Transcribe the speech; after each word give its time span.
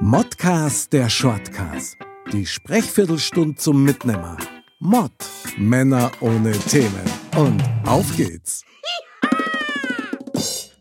Modcast 0.00 0.92
der 0.92 1.08
Shortcast. 1.08 1.96
Die 2.32 2.46
Sprechviertelstunde 2.46 3.56
zum 3.56 3.82
Mitnehmer. 3.82 4.36
Mod. 4.78 5.12
Männer 5.56 6.12
ohne 6.20 6.52
Themen. 6.52 7.02
Und 7.36 7.62
auf 7.86 8.16
geht's. 8.16 8.64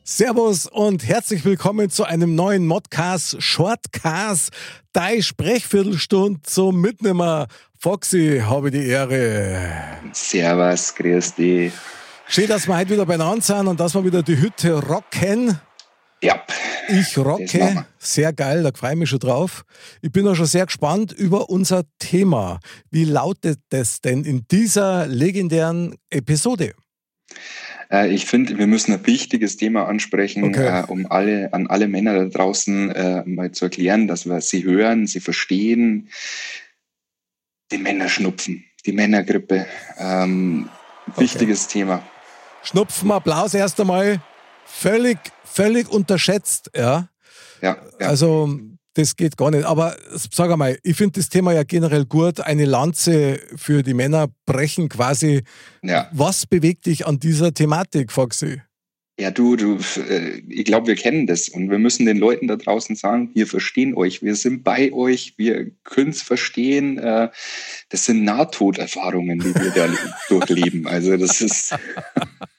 Servus 0.04 0.68
und 0.68 1.08
herzlich 1.08 1.46
willkommen 1.46 1.90
zu 1.90 2.04
einem 2.04 2.36
neuen 2.36 2.68
Modcast 2.68 3.42
Shortcast. 3.42 4.52
Deine 4.92 5.24
Sprechviertelstunde 5.24 6.42
zum 6.44 6.82
Mitnehmer. 6.82 7.48
Foxy, 7.80 8.44
habe 8.46 8.72
die 8.72 8.88
Ehre. 8.88 9.72
Servus, 10.12 10.94
grüß 10.94 11.36
dich. 11.36 11.74
Schön, 12.28 12.48
dass 12.48 12.68
wir 12.68 12.78
heute 12.78 12.92
wieder 12.92 13.06
beieinander 13.06 13.42
sind 13.42 13.68
und 13.68 13.80
dass 13.80 13.96
wir 13.96 14.04
wieder 14.04 14.22
die 14.22 14.38
Hütte 14.38 14.74
rocken. 14.86 15.60
Ja. 16.24 16.42
Ich 16.88 17.18
rocke. 17.18 17.86
Sehr 18.00 18.34
geil, 18.34 18.64
da 18.64 18.72
freue 18.74 18.94
ich 18.94 19.00
mich 19.00 19.10
schon 19.10 19.20
drauf. 19.20 19.66
Ich 20.02 20.12
bin 20.12 20.28
auch 20.28 20.36
schon 20.36 20.46
sehr 20.46 20.66
gespannt 20.66 21.12
über 21.12 21.50
unser 21.50 21.84
Thema. 22.00 22.60
Wie 22.90 23.04
lautet 23.04 23.60
es 23.70 24.00
denn 24.00 24.24
in 24.24 24.46
dieser 24.50 25.06
legendären 25.08 25.96
Episode? 26.10 26.74
Äh, 27.92 28.14
ich 28.14 28.26
finde, 28.26 28.58
wir 28.58 28.68
müssen 28.68 28.94
ein 28.94 29.06
wichtiges 29.06 29.58
Thema 29.58 29.88
ansprechen, 29.88 30.46
okay. 30.46 30.82
äh, 30.82 30.84
um 30.88 31.06
alle, 31.12 31.54
an 31.54 31.68
alle 31.68 31.90
Männer 31.90 32.14
da 32.14 32.26
draußen 32.26 32.92
äh, 32.92 33.24
mal 33.26 33.52
zu 33.52 33.66
erklären, 33.66 34.08
dass 34.08 34.26
wir 34.26 34.40
sie 34.40 34.64
hören, 34.64 35.08
sie 35.08 35.20
verstehen. 35.20 36.10
Die 37.72 37.78
Männerschnupfen, 37.78 38.64
die 38.86 38.94
Männergrippe. 38.94 39.66
Ähm, 39.98 40.70
wichtiges 41.18 41.66
okay. 41.66 41.80
Thema. 41.80 42.04
Schnupfen, 42.62 43.12
Applaus 43.12 43.54
erst 43.54 43.80
einmal. 43.82 44.22
Völlig 44.66 45.18
völlig 45.54 45.90
unterschätzt, 45.90 46.72
ja. 46.76 47.10
Ja. 47.62 47.78
ja. 48.00 48.08
Also 48.08 48.60
das 48.96 49.16
geht 49.16 49.38
gar 49.38 49.52
nicht. 49.52 49.66
Aber 49.66 49.96
sag 50.12 50.52
einmal, 50.52 50.78
ich 50.84 50.98
finde 50.98 51.20
das 51.20 51.30
Thema 51.30 51.54
ja 51.54 51.64
generell 51.64 52.06
gut. 52.06 52.42
Eine 52.42 52.66
Lanze 52.66 53.40
für 53.56 53.84
die 53.84 53.94
Männer 53.94 54.28
brechen 54.46 54.90
quasi. 54.90 55.44
Ja. 55.82 56.10
Was 56.12 56.46
bewegt 56.46 56.86
dich 56.86 57.08
an 57.08 57.20
dieser 57.20 57.54
Thematik, 57.54 58.12
Foxy? 58.12 58.62
Ja, 59.20 59.30
du, 59.30 59.56
du, 59.56 59.78
äh, 60.10 60.42
ich 60.50 60.66
glaube, 60.66 60.88
wir 60.88 60.96
kennen 60.96 61.28
das 61.28 61.48
und 61.48 61.70
wir 61.70 61.78
müssen 61.78 62.08
den 62.08 62.18
Leuten 62.18 62.48
da 62.48 62.56
draußen 62.56 62.96
sagen, 62.96 63.30
wir 63.36 63.46
verstehen 63.46 63.94
euch, 63.94 64.24
wir 64.24 64.36
sind 64.36 64.64
bei 64.64 64.92
euch, 64.92 65.36
wir 65.38 65.70
können 65.84 66.10
es 66.10 66.24
verstehen. 66.24 66.98
Äh, 66.98 67.30
das 67.90 68.06
sind 68.06 68.24
Nahtoderfahrungen, 68.24 69.38
die 69.38 69.54
wir 69.54 69.72
da 69.72 69.88
durchleben. 70.30 70.88
Also 70.88 71.16
das 71.16 71.42
ist. 71.42 71.76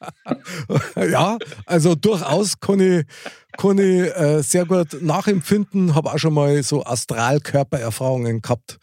ja, 0.97 1.39
also 1.67 1.95
durchaus 1.95 2.59
kann 2.61 2.81
ich, 2.81 3.05
kann 3.56 3.78
ich 3.78 4.14
äh, 4.17 4.42
sehr 4.42 4.67
gut 4.67 5.03
nachempfinden, 5.03 5.95
habe 5.95 6.12
auch 6.12 6.19
schon 6.19 6.34
mal 6.34 6.62
so 6.62 6.84
Astralkörpererfahrungen 6.84 8.42
gehabt. 8.42 8.78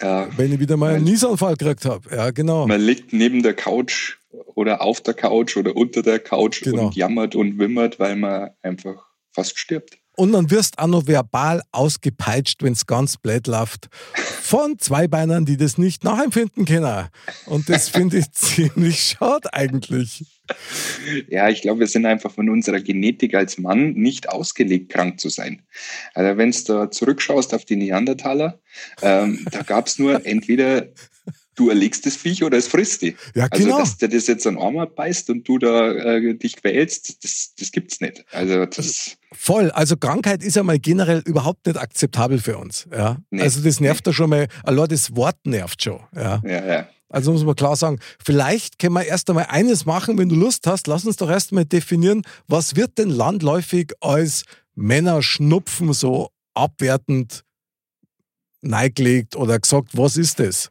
Ja, 0.00 0.28
wenn 0.36 0.52
ich 0.52 0.58
wieder 0.58 0.76
mal 0.76 0.94
einen 0.94 1.04
Niesanfall 1.04 1.56
gekriegt 1.56 1.84
habe. 1.84 2.14
Ja, 2.14 2.30
genau. 2.30 2.66
Man 2.66 2.80
liegt 2.80 3.12
neben 3.12 3.42
der 3.42 3.54
Couch 3.54 4.16
oder 4.54 4.82
auf 4.82 5.00
der 5.00 5.14
Couch 5.14 5.56
oder 5.56 5.76
unter 5.76 6.02
der 6.02 6.18
Couch 6.18 6.62
genau. 6.62 6.86
und 6.86 6.96
jammert 6.96 7.36
und 7.36 7.58
wimmert, 7.58 8.00
weil 8.00 8.16
man 8.16 8.50
einfach 8.62 9.06
fast 9.32 9.58
stirbt. 9.58 9.98
Und 10.16 10.32
dann 10.32 10.50
wirst 10.50 10.78
auch 10.78 10.86
noch 10.86 11.06
verbal 11.06 11.62
ausgepeitscht, 11.72 12.62
wenn 12.62 12.72
es 12.72 12.86
ganz 12.86 13.16
blöd 13.16 13.46
läuft, 13.46 13.88
von 14.14 14.78
Zweibeinern, 14.78 15.44
die 15.44 15.56
das 15.56 15.78
nicht 15.78 16.04
nachempfinden 16.04 16.64
können. 16.64 17.08
Und 17.46 17.68
das 17.68 17.88
finde 17.88 18.18
ich 18.18 18.30
ziemlich 18.32 19.00
schade 19.00 19.52
eigentlich. 19.52 20.24
Ja, 21.28 21.48
ich 21.48 21.62
glaube, 21.62 21.80
wir 21.80 21.86
sind 21.86 22.06
einfach 22.06 22.30
von 22.30 22.50
unserer 22.50 22.80
Genetik 22.80 23.34
als 23.34 23.58
Mann 23.58 23.94
nicht 23.94 24.28
ausgelegt, 24.28 24.92
krank 24.92 25.18
zu 25.18 25.30
sein. 25.30 25.62
Also 26.12 26.36
wenn 26.36 26.50
du 26.50 26.90
zurückschaust 26.90 27.54
auf 27.54 27.64
die 27.64 27.76
Neandertaler, 27.76 28.60
ähm, 29.02 29.44
da 29.50 29.62
gab 29.62 29.86
es 29.86 29.98
nur 29.98 30.24
entweder 30.26 30.88
du 31.54 31.68
erlegst 31.68 32.06
das 32.06 32.16
Viech 32.16 32.42
oder 32.44 32.58
es 32.58 32.66
frisst 32.66 33.02
dich. 33.02 33.16
Ja, 33.34 33.46
also, 33.50 33.64
genau. 33.64 33.78
Also, 33.78 33.90
dass 33.90 33.98
der 33.98 34.08
das 34.08 34.26
jetzt 34.26 34.46
an 34.46 34.58
Arm 34.58 34.86
beißt 34.94 35.30
und 35.30 35.46
du 35.48 35.58
da 35.58 35.92
äh, 35.92 36.34
dich 36.34 36.56
quälst, 36.56 37.24
das, 37.24 37.54
das 37.58 37.72
gibt's 37.72 38.00
nicht. 38.00 38.24
Also, 38.32 38.66
das. 38.66 39.16
Voll. 39.32 39.70
Also, 39.70 39.96
Krankheit 39.96 40.42
ist 40.42 40.56
ja 40.56 40.62
mal 40.62 40.78
generell 40.78 41.22
überhaupt 41.24 41.66
nicht 41.66 41.78
akzeptabel 41.78 42.38
für 42.38 42.58
uns. 42.58 42.86
Ja. 42.92 43.18
Nee. 43.30 43.42
Also, 43.42 43.60
das 43.60 43.80
nervt 43.80 44.06
ja 44.06 44.12
schon 44.12 44.30
mal, 44.30 44.48
allein 44.62 44.88
das 44.88 45.14
Wort 45.16 45.36
nervt 45.44 45.82
schon. 45.82 46.00
Ja. 46.14 46.42
ja, 46.44 46.64
ja. 46.64 46.88
Also 47.14 47.30
muss 47.30 47.44
man 47.44 47.54
klar 47.54 47.76
sagen, 47.76 48.00
vielleicht 48.24 48.80
können 48.80 48.94
wir 48.94 49.04
erst 49.04 49.30
einmal 49.30 49.46
eines 49.48 49.86
machen, 49.86 50.18
wenn 50.18 50.28
du 50.28 50.34
Lust 50.34 50.66
hast, 50.66 50.88
lass 50.88 51.06
uns 51.06 51.14
doch 51.14 51.30
erst 51.30 51.52
einmal 51.52 51.64
definieren, 51.64 52.22
was 52.48 52.74
wird 52.74 52.98
denn 52.98 53.08
landläufig 53.08 53.92
als 54.00 54.42
Männerschnupfen 54.74 55.92
so 55.92 56.30
abwertend 56.54 57.44
neigelegt 58.62 59.36
oder 59.36 59.60
gesagt, 59.60 59.90
was 59.92 60.16
ist 60.16 60.40
das? 60.40 60.70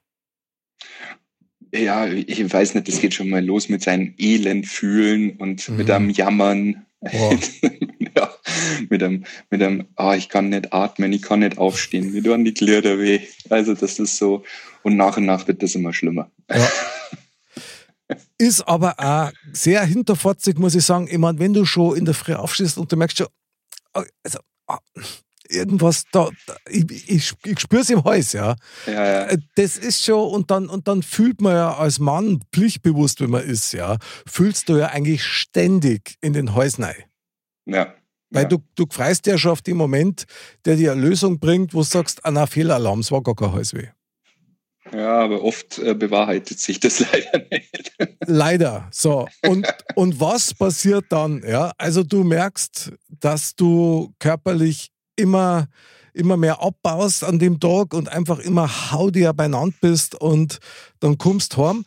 Ja, 1.74 2.06
ich 2.06 2.54
weiß 2.54 2.76
nicht, 2.76 2.88
das 2.88 3.00
geht 3.00 3.16
schon 3.16 3.30
mal 3.30 3.44
los 3.44 3.68
mit 3.68 3.82
seinem 3.82 4.14
Elend 4.20 4.68
fühlen 4.68 5.38
und 5.38 5.68
mhm. 5.68 5.78
mit 5.78 5.90
einem 5.90 6.10
Jammern. 6.12 6.86
ja, 7.12 8.34
mit 8.90 9.04
einem, 9.04 9.26
mit 9.50 9.62
einem, 9.62 9.88
ah, 9.96 10.16
ich 10.16 10.30
kann 10.30 10.50
nicht 10.50 10.72
atmen, 10.72 11.12
ich 11.12 11.22
kann 11.22 11.40
nicht 11.40 11.58
aufstehen, 11.58 12.14
mir 12.14 12.24
tun 12.24 12.46
die 12.46 12.54
Glieder 12.54 12.98
weh. 13.00 13.20
Also 13.50 13.74
das 13.74 14.00
ist 14.00 14.18
so, 14.18 14.44
und 14.84 14.96
nach 14.96 15.18
und 15.18 15.26
nach 15.26 15.48
wird 15.48 15.64
das 15.64 15.76
immer 15.76 15.94
schlimmer. 15.94 16.32
Ja. 16.50 16.70
Ist 18.38 18.62
aber 18.62 19.00
auch 19.00 19.32
sehr 19.52 19.84
hinterfotzig, 19.84 20.58
muss 20.58 20.76
ich 20.76 20.86
sagen. 20.86 21.08
Ich 21.10 21.18
meine, 21.18 21.40
wenn 21.40 21.54
du 21.54 21.66
schon 21.66 21.98
in 21.98 22.06
der 22.06 22.14
Früh 22.14 22.34
aufstehst 22.34 22.78
und 22.78 22.92
du 22.92 22.96
merkst 22.96 23.18
schon, 23.18 23.28
also, 23.94 24.40
ah, 24.68 24.80
irgendwas 25.50 26.04
da, 26.12 26.30
ich, 26.70 27.10
ich, 27.10 27.34
ich 27.46 27.60
spüre 27.60 27.82
es 27.82 27.90
im 27.90 28.04
Hals, 28.04 28.34
ja. 28.34 28.56
ja, 28.86 28.94
ja. 28.94 29.26
Äh, 29.26 29.38
das 29.56 29.78
ist 29.78 30.04
schon, 30.04 30.30
und 30.30 30.52
dann, 30.52 30.68
und 30.68 30.88
dann 30.88 31.04
fühlt 31.04 31.42
man 31.42 31.54
ja 31.54 31.76
als 31.76 32.00
Mann 32.00 32.42
pflichtbewusst, 32.54 33.22
wenn 33.22 33.30
man 33.30 33.44
ist, 33.44 33.74
ja, 33.74 33.98
fühlst 34.28 34.70
du 34.70 34.78
ja 34.78 34.88
eigentlich 34.88 35.24
ständig 35.24 36.16
in 36.22 36.34
den 36.34 36.56
Hals 36.56 36.80
rein. 36.80 36.96
Ja. 37.66 37.94
Weil 38.30 38.44
ja. 38.44 38.50
du, 38.50 38.64
du 38.76 38.86
freust 38.90 39.28
ja 39.28 39.38
schon 39.38 39.52
auf 39.52 39.62
den 39.62 39.78
Moment, 39.78 40.26
der 40.66 40.76
dir 40.76 40.92
eine 40.92 41.02
Lösung 41.02 41.40
bringt, 41.40 41.74
wo 41.74 41.80
du 41.80 41.84
sagst, 41.84 42.26
ah, 42.26 42.32
na, 42.32 42.48
Fehlalarm, 42.48 43.00
es 43.00 43.12
war 43.12 43.22
gar 43.22 43.36
kein 43.36 43.52
Halsweh. 43.52 43.90
Ja, 44.92 45.22
aber 45.22 45.44
oft 45.44 45.80
äh, 45.80 45.94
bewahrheitet 45.94 46.60
sich 46.60 46.80
das 46.80 47.00
leider 47.12 47.46
nicht. 47.50 47.94
leider. 48.26 48.90
So. 48.92 49.28
Und, 49.48 49.68
und 49.96 50.20
was 50.20 50.54
passiert 50.54 51.06
dann? 51.10 51.42
Ja, 51.48 51.72
also 51.78 52.04
du 52.04 52.24
merkst, 52.24 52.92
dass 53.08 53.56
du 53.56 54.14
körperlich 54.20 54.93
immer, 55.16 55.68
immer 56.14 56.38
mehr 56.38 56.62
abbaust 56.62 57.24
an 57.24 57.40
dem 57.40 57.60
Tag 57.60 57.94
und 57.94 58.10
einfach 58.10 58.40
immer 58.40 58.92
haudier 58.92 59.34
beieinander 59.34 59.76
bist 59.82 60.16
und 60.16 60.60
dann 61.00 61.18
kommst 61.18 61.56
du 61.56 61.68
heim. 61.68 61.86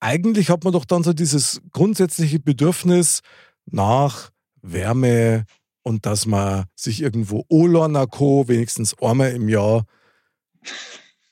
Eigentlich 0.00 0.48
hat 0.50 0.64
man 0.64 0.72
doch 0.72 0.84
dann 0.84 1.02
so 1.02 1.12
dieses 1.12 1.60
grundsätzliche 1.72 2.40
Bedürfnis 2.40 3.20
nach 3.66 4.30
Wärme 4.62 5.44
und 5.82 6.06
dass 6.06 6.26
man 6.26 6.64
sich 6.74 7.02
irgendwo 7.02 7.44
Olorner 7.48 8.06
Co. 8.06 8.48
wenigstens 8.48 8.94
einmal 9.00 9.32
im 9.32 9.48
Jahr 9.48 9.84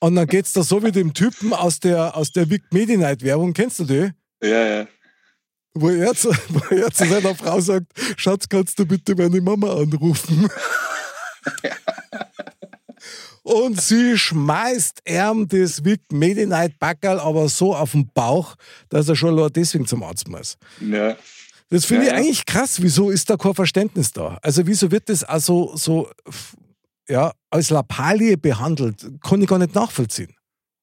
und 0.00 0.15
dann 0.15 0.26
geht's 0.26 0.53
da 0.53 0.62
so 0.62 0.82
wie 0.82 0.93
dem 0.93 1.12
Typen 1.12 1.53
aus 1.53 1.81
der, 1.81 2.16
aus 2.16 2.31
der 2.31 2.47
Big 2.47 2.62
Medi 2.70 2.97
Night 2.97 3.22
Werbung. 3.22 3.53
Kennst 3.53 3.81
du 3.81 3.84
die? 3.84 4.10
Ja, 4.43 4.66
ja. 4.66 4.87
Wo 5.75 5.91
er, 5.91 6.15
zu, 6.15 6.28
wo 6.49 6.75
er 6.75 6.91
zu 6.93 7.06
seiner 7.06 7.34
Frau 7.34 7.60
sagt, 7.60 7.87
Schatz, 8.16 8.49
kannst 8.49 8.78
du 8.78 8.87
bitte 8.87 9.16
meine 9.16 9.41
Mama 9.41 9.75
anrufen? 9.75 10.49
Und 13.43 13.81
sie 13.81 14.19
schmeißt 14.19 15.03
ihm 15.09 15.49
das 15.49 15.85
Vic 15.85 16.01
Medi 16.13 16.45
Night 16.45 16.79
Backerl 16.79 17.19
aber 17.19 17.49
so 17.49 17.75
auf 17.75 17.93
den 17.93 18.11
Bauch, 18.13 18.57
dass 18.91 19.09
er 19.09 19.17
schon 19.17 19.35
nur 19.35 19.49
deswegen 19.51 19.87
zum 19.87 20.03
Arzt 20.03 20.29
muss. 20.29 20.59
Ja. 20.81 21.17
Das 21.71 21.85
finde 21.85 22.07
ja, 22.07 22.13
ich 22.13 22.19
eigentlich 22.19 22.47
krass. 22.47 22.83
Wieso 22.83 23.11
ist 23.11 23.31
da 23.31 23.37
kein 23.37 23.55
Verständnis 23.55 24.13
da? 24.13 24.39
Also, 24.43 24.67
wieso 24.67 24.91
wird 24.91 25.09
das 25.09 25.25
also 25.25 25.73
so 25.77 26.11
ja, 27.09 27.33
als 27.51 27.71
Lappalie 27.71 28.37
behandelt, 28.37 29.06
kann 29.23 29.41
ich 29.43 29.49
gar 29.49 29.59
nicht 29.59 29.75
nachvollziehen. 29.75 30.35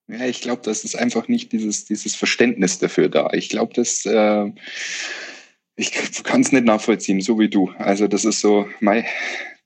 Ja, 0.08 0.26
ich 0.26 0.42
glaube, 0.42 0.62
das 0.64 0.84
ist 0.84 0.96
einfach 0.96 1.28
nicht 1.28 1.52
dieses, 1.52 1.86
dieses 1.86 2.16
Verständnis 2.16 2.78
dafür 2.80 3.10
da. 3.10 3.30
Ich 3.34 3.50
glaube, 3.50 3.74
dass 3.74 4.06
äh, 4.06 4.52
ich 5.76 6.24
kann 6.24 6.42
es 6.42 6.52
nicht 6.52 6.66
nachvollziehen, 6.66 7.22
so 7.22 7.40
wie 7.40 7.50
du. 7.50 7.70
Also 7.78 8.08
das 8.08 8.26
ist 8.26 8.40
so, 8.40 8.68
mein, 8.80 9.06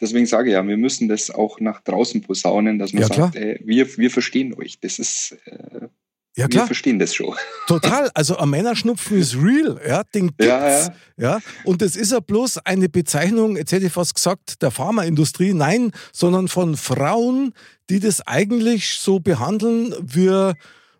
deswegen 0.01 0.25
sage 0.25 0.49
ich 0.49 0.53
ja, 0.53 0.67
wir 0.67 0.77
müssen 0.77 1.07
das 1.07 1.29
auch 1.29 1.59
nach 1.59 1.81
draußen 1.81 2.21
posaunen, 2.21 2.79
dass 2.79 2.93
man 2.93 3.03
ja, 3.03 3.07
sagt, 3.07 3.35
ey, 3.35 3.59
wir, 3.63 3.97
wir 3.97 4.09
verstehen 4.09 4.53
euch. 4.55 4.79
Das 4.79 4.99
ist 4.99 5.37
äh, 5.45 5.87
ja, 6.35 6.47
klar. 6.47 6.63
Wir 6.63 6.67
verstehen 6.67 6.99
das 6.99 7.13
schon. 7.13 7.35
Total. 7.67 8.09
Also 8.13 8.37
ein 8.37 8.49
Männerschnupfen 8.49 9.19
ist 9.19 9.35
real. 9.35 9.79
Ja, 9.85 10.03
den 10.03 10.27
gibt's. 10.27 10.45
Ja, 10.45 10.69
ja. 10.69 10.91
ja. 11.17 11.39
Und 11.63 11.81
das 11.81 11.95
ist 11.95 12.11
ja 12.11 12.19
bloß 12.19 12.59
eine 12.65 12.89
Bezeichnung, 12.89 13.57
jetzt 13.57 13.71
hätte 13.71 13.87
ich 13.87 13.91
fast 13.91 14.15
gesagt, 14.15 14.61
der 14.61 14.71
Pharmaindustrie. 14.71 15.53
Nein, 15.53 15.91
sondern 16.11 16.47
von 16.47 16.77
Frauen, 16.77 17.53
die 17.89 17.99
das 17.99 18.25
eigentlich 18.25 18.95
so 18.99 19.19
behandeln 19.19 19.93
wie, 20.01 20.53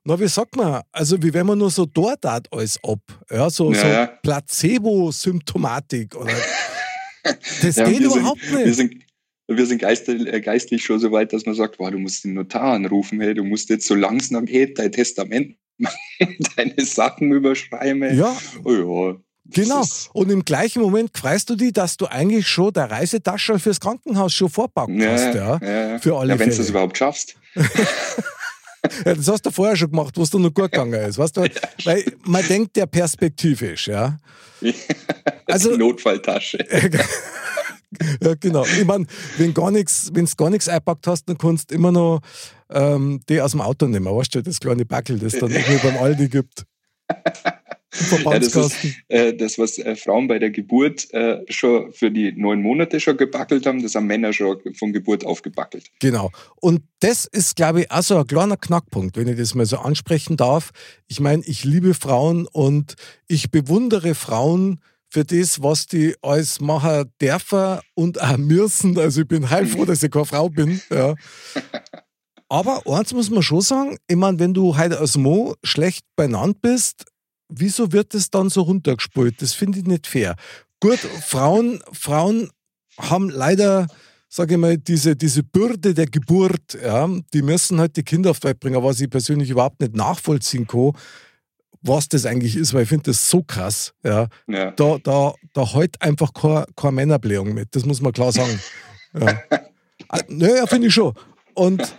na, 0.03 0.19
wie 0.19 0.27
sagt 0.27 0.55
man, 0.55 0.81
also 0.91 1.21
wie 1.21 1.33
wenn 1.33 1.45
man 1.45 1.57
nur 1.57 1.69
so 1.69 1.85
dort 1.85 2.25
alles 2.25 2.79
ab. 2.83 2.99
Ja, 3.29 3.49
so, 3.49 3.71
ja, 3.73 4.05
so 4.05 4.11
Placebo-Symptomatik 4.23 6.15
oder. 6.15 6.33
Das 7.61 7.75
geht 7.75 7.99
überhaupt 7.99 8.41
sind, 8.41 8.55
nicht. 8.55 8.65
Wir 8.65 8.73
sind, 8.73 8.95
wir 9.47 9.65
sind 9.65 9.79
geistlich, 9.79 10.25
äh, 10.25 10.39
geistlich 10.39 10.83
schon 10.83 10.99
so 10.99 11.11
weit, 11.11 11.33
dass 11.33 11.45
man 11.45 11.53
sagt, 11.53 11.77
wow, 11.77 11.91
du 11.91 11.99
musst 11.99 12.23
den 12.23 12.33
Notar 12.33 12.73
anrufen, 12.73 13.19
hey, 13.19 13.33
du 13.33 13.43
musst 13.43 13.69
jetzt 13.69 13.87
so 13.87 13.93
langsam 13.93 14.45
geht 14.45 14.79
dein 14.79 14.91
Testament 14.91 15.57
deine 16.55 16.85
Sachen 16.85 17.31
überschreiben. 17.31 18.01
Hey. 18.01 18.17
Ja. 18.17 18.35
Oh 18.63 18.71
ja. 18.71 19.17
Genau. 19.51 19.83
Und 20.13 20.31
im 20.31 20.45
gleichen 20.45 20.81
Moment 20.81 21.09
freust 21.17 21.49
du 21.49 21.55
dich, 21.55 21.73
dass 21.73 21.97
du 21.97 22.05
eigentlich 22.05 22.47
schon 22.47 22.71
der 22.71 22.91
Reisetasche 22.91 23.57
fürs 23.57 23.79
Krankenhaus 23.79 24.33
schon 24.33 24.49
vorpackt 24.49 24.91
ja, 24.91 25.11
hast, 25.11 25.35
ja. 25.35 25.59
ja. 25.61 25.99
Für 25.99 26.17
alle 26.17 26.33
ja, 26.33 26.39
wenn 26.39 26.49
du 26.49 26.55
das 26.55 26.69
überhaupt 26.69 26.97
schaffst. 26.97 27.35
Ja, 29.05 29.13
das 29.13 29.27
hast 29.27 29.45
du 29.45 29.51
vorher 29.51 29.75
schon 29.75 29.91
gemacht, 29.91 30.15
wo 30.17 30.23
es 30.23 30.29
dann 30.29 30.41
noch 30.41 30.53
gut 30.53 30.71
gegangen 30.71 30.93
ist. 30.93 31.17
Weißt 31.17 31.35
du? 31.37 31.41
Weil 31.83 32.05
man 32.25 32.45
denkt 32.47 32.77
ja 32.77 32.85
perspektivisch, 32.85 33.87
ja. 33.87 34.17
Also- 35.45 35.71
Die 35.71 35.77
Notfalltasche. 35.77 36.59
Ja, 38.23 38.35
genau. 38.39 38.63
Ich 38.65 38.85
meine, 38.85 39.07
wenn 39.37 39.51
gar 39.51 39.71
nichts, 39.71 40.11
wenn 40.13 40.25
du 40.25 40.31
gar 40.37 40.51
nichts 40.51 40.69
eingepackt 40.69 41.07
hast, 41.07 41.27
dann 41.27 41.39
kannst 41.39 41.71
du 41.71 41.75
immer 41.75 41.91
noch 41.91 42.21
ähm, 42.69 43.19
die 43.27 43.41
aus 43.41 43.51
dem 43.51 43.61
Auto 43.61 43.87
nehmen. 43.87 44.05
Weißt 44.15 44.35
du, 44.35 44.43
das 44.43 44.59
kleine 44.59 44.85
Backel, 44.85 45.17
das 45.17 45.33
dann 45.33 45.49
irgendwie 45.49 45.77
beim 45.87 45.97
Aldi 45.97 46.29
gibt. 46.29 46.65
Ja, 48.23 48.39
das, 48.39 48.55
ist, 48.55 48.85
äh, 49.07 49.33
das, 49.33 49.57
was 49.57 49.79
äh, 49.79 49.95
Frauen 49.95 50.27
bei 50.27 50.37
der 50.37 50.51
Geburt 50.51 51.11
äh, 51.11 51.39
schon 51.49 51.91
für 51.91 52.11
die 52.11 52.31
neun 52.33 52.61
Monate 52.61 52.99
schon 52.99 53.17
gebackelt 53.17 53.65
haben, 53.65 53.81
das 53.81 53.95
haben 53.95 54.05
Männer 54.05 54.31
schon 54.31 54.59
von 54.75 54.93
Geburt 54.93 55.25
auf 55.25 55.41
gebackelt. 55.41 55.89
Genau. 55.99 56.31
Und 56.57 56.81
das 56.99 57.25
ist, 57.25 57.55
glaube 57.55 57.81
ich, 57.81 57.91
auch 57.91 58.03
so 58.03 58.17
ein 58.17 58.27
kleiner 58.27 58.57
Knackpunkt, 58.57 59.17
wenn 59.17 59.27
ich 59.27 59.37
das 59.37 59.55
mal 59.55 59.65
so 59.65 59.77
ansprechen 59.77 60.37
darf. 60.37 60.69
Ich 61.07 61.19
meine, 61.19 61.43
ich 61.45 61.63
liebe 61.63 61.95
Frauen 61.95 62.47
und 62.47 62.93
ich 63.27 63.49
bewundere 63.49 64.13
Frauen 64.13 64.81
für 65.09 65.25
das, 65.25 65.63
was 65.63 65.87
die 65.87 66.15
alles 66.21 66.61
machen 66.61 67.11
dürfen 67.19 67.79
und 67.95 68.21
auch 68.21 68.37
müssen. 68.37 68.99
Also 68.99 69.21
ich 69.21 69.27
bin 69.27 69.49
heilfroh, 69.49 69.85
dass 69.85 70.03
ich 70.03 70.11
keine 70.11 70.25
Frau 70.25 70.49
bin. 70.49 70.79
Ja. 70.91 71.15
Aber 72.49 72.81
eins 72.87 73.13
muss 73.13 73.29
man 73.29 73.43
schon 73.43 73.61
sagen, 73.61 73.97
ich 74.07 74.15
meine, 74.15 74.39
wenn 74.39 74.53
du 74.53 74.77
heute 74.77 74.99
als 74.99 75.17
Mo 75.17 75.55
schlecht 75.63 76.05
benannt 76.15 76.61
bist, 76.61 77.05
wieso 77.49 77.91
wird 77.91 78.13
das 78.13 78.29
dann 78.29 78.49
so 78.49 78.61
runtergespult? 78.61 79.41
Das 79.41 79.53
finde 79.53 79.79
ich 79.79 79.85
nicht 79.85 80.07
fair. 80.07 80.35
Gut, 80.79 80.99
Frauen, 80.99 81.81
Frauen 81.91 82.49
haben 82.97 83.29
leider, 83.29 83.87
sage 84.29 84.53
ich 84.53 84.59
mal, 84.59 84.77
diese, 84.77 85.15
diese 85.15 85.43
Bürde 85.43 85.93
der 85.93 86.05
Geburt, 86.05 86.77
ja, 86.81 87.09
die 87.33 87.41
müssen 87.41 87.79
halt 87.79 87.97
die 87.97 88.03
Kinder 88.03 88.31
auf 88.31 88.39
die 88.39 88.47
Welt 88.47 88.59
bringen, 88.59 88.81
was 88.83 89.01
ich 89.01 89.09
persönlich 89.09 89.49
überhaupt 89.49 89.81
nicht 89.81 89.95
nachvollziehen 89.95 90.67
kann, 90.67 90.93
was 91.81 92.07
das 92.09 92.25
eigentlich 92.25 92.55
ist, 92.55 92.73
weil 92.73 92.83
ich 92.83 92.89
finde 92.89 93.05
das 93.05 93.29
so 93.29 93.41
krass, 93.43 93.93
ja. 94.03 94.27
Ja. 94.47 94.71
Da, 94.71 94.97
da, 95.03 95.33
da 95.53 95.73
halt 95.73 96.01
einfach 96.01 96.33
keine, 96.33 96.65
keine 96.75 96.93
Männerblähung 96.93 97.53
mit, 97.53 97.75
das 97.75 97.85
muss 97.85 98.01
man 98.01 98.13
klar 98.13 98.31
sagen. 98.31 98.59
Ja. 99.19 99.41
Ah, 100.07 100.19
Naja, 100.27 100.65
finde 100.65 100.87
ich 100.87 100.93
schon. 100.93 101.13
Und, 101.53 101.95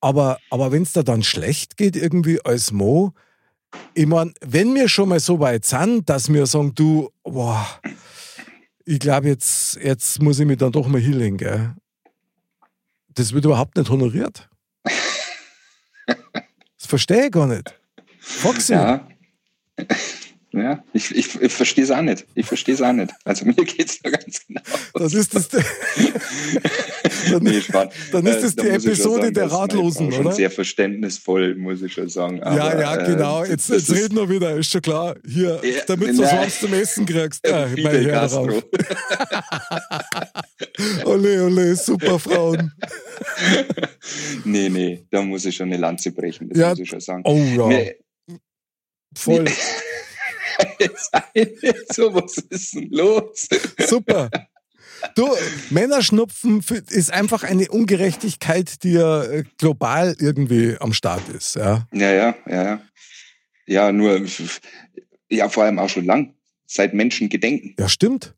aber 0.00 0.38
aber 0.48 0.72
wenn 0.72 0.82
es 0.82 0.92
da 0.92 1.02
dann 1.02 1.22
schlecht 1.22 1.76
geht, 1.76 1.96
irgendwie 1.96 2.44
als 2.44 2.72
Mo, 2.72 3.12
ich 3.94 4.06
meine, 4.06 4.32
wenn 4.40 4.74
wir 4.74 4.88
schon 4.88 5.08
mal 5.08 5.20
so 5.20 5.40
weit 5.40 5.64
sind, 5.64 6.08
dass 6.08 6.32
wir 6.32 6.46
sagen, 6.46 6.74
du, 6.74 7.10
boah, 7.22 7.66
ich 8.84 8.98
glaube, 8.98 9.28
jetzt, 9.28 9.76
jetzt 9.76 10.20
muss 10.22 10.38
ich 10.38 10.46
mich 10.46 10.58
dann 10.58 10.72
doch 10.72 10.86
mal 10.86 11.00
hinlegen, 11.00 11.36
gell? 11.36 11.74
Das 13.08 13.32
wird 13.32 13.44
überhaupt 13.44 13.76
nicht 13.76 13.90
honoriert. 13.90 14.48
Das 16.78 16.88
verstehe 16.88 17.26
ich 17.26 17.30
gar 17.30 17.46
nicht. 17.46 17.78
Foxy. 18.20 18.72
Ja. 18.72 19.06
Ja, 20.52 20.82
ich, 20.92 21.14
ich, 21.14 21.40
ich 21.40 21.52
verstehe 21.52 21.84
es 21.84 21.92
auch 21.92 22.02
nicht. 22.02 22.26
Ich 22.34 22.44
verstehe 22.44 22.74
es 22.74 22.82
auch 22.82 22.92
nicht. 22.92 23.12
Also 23.24 23.44
mir 23.44 23.54
geht 23.54 23.88
es 23.88 24.00
da 24.02 24.10
ganz 24.10 24.44
genau. 24.46 24.60
Das 24.94 25.14
ist 25.14 25.32
das. 25.34 25.48
dann, 25.48 25.62
Nee, 27.42 27.62
dann 28.12 28.26
ist 28.26 28.38
Äh, 28.38 28.42
das 28.42 28.56
da 28.56 28.62
die 28.64 28.68
Episode 28.70 29.22
sagen, 29.22 29.34
der 29.34 29.46
meine 29.46 29.56
Ratlosen, 29.58 30.08
Frau 30.10 30.16
schon 30.16 30.26
oder? 30.26 30.34
Sehr 30.34 30.50
verständnisvoll, 30.50 31.54
muss 31.54 31.80
ich 31.82 31.92
schon 31.92 32.08
sagen. 32.08 32.38
ja, 32.38 32.44
Aber, 32.46 32.80
ja, 32.80 32.96
äh, 32.96 33.06
genau. 33.06 33.40
das- 33.42 33.50
Jetzt, 33.50 33.68
jetzt 33.70 33.92
reden 33.94 34.16
wir 34.16 34.28
wieder, 34.28 34.56
ist 34.56 34.72
schon 34.72 34.82
klar. 34.82 35.14
Hier, 35.24 35.60
Ja, 35.62 35.82
damit 35.86 36.18
du 36.18 36.22
was 36.22 36.58
zum 36.58 36.72
Essen 36.74 37.06
kriegst. 37.06 37.46
Ja, 37.46 37.66
Fidel 37.68 37.84
mein 37.84 38.02
Herr 38.02 38.12
Castro. 38.20 38.46
drauf. 38.46 38.64
Ole, 41.04 41.44
ole, 41.44 41.76
super 41.76 42.18
Frauen. 42.18 42.72
nee, 44.44 44.68
nee, 44.68 45.04
da 45.10 45.22
muss 45.22 45.44
ich 45.44 45.56
schon 45.56 45.68
eine 45.68 45.76
Lanze 45.76 46.12
brechen, 46.12 46.48
das 46.48 46.58
Ja. 46.58 46.70
muss 46.70 46.78
ich 46.80 46.88
schon 46.88 47.00
sagen. 47.00 47.22
Oh 47.24 47.36
ja, 47.36 47.66
Mir- 47.66 47.94
voll. 49.16 49.44
so, 51.92 52.14
was 52.14 52.38
ist 52.38 52.74
denn 52.74 52.90
los? 52.90 53.48
Super. 53.86 54.30
Du, 55.14 55.28
Männerschnupfen 55.70 56.62
ist 56.90 57.12
einfach 57.12 57.42
eine 57.42 57.68
Ungerechtigkeit, 57.68 58.82
die 58.82 58.92
ja 58.92 59.22
äh, 59.24 59.44
global 59.58 60.14
irgendwie 60.18 60.76
am 60.78 60.92
Start 60.92 61.28
ist. 61.30 61.56
Ja. 61.56 61.86
Ja, 61.92 62.12
ja, 62.12 62.34
ja, 62.46 62.62
ja. 62.62 62.82
Ja, 63.66 63.92
nur, 63.92 64.26
ja, 65.30 65.48
vor 65.48 65.64
allem 65.64 65.78
auch 65.78 65.88
schon 65.88 66.04
lang, 66.04 66.34
seit 66.66 66.92
Menschen 66.92 67.28
gedenken. 67.28 67.74
ja, 67.78 67.88
stimmt. 67.88 68.34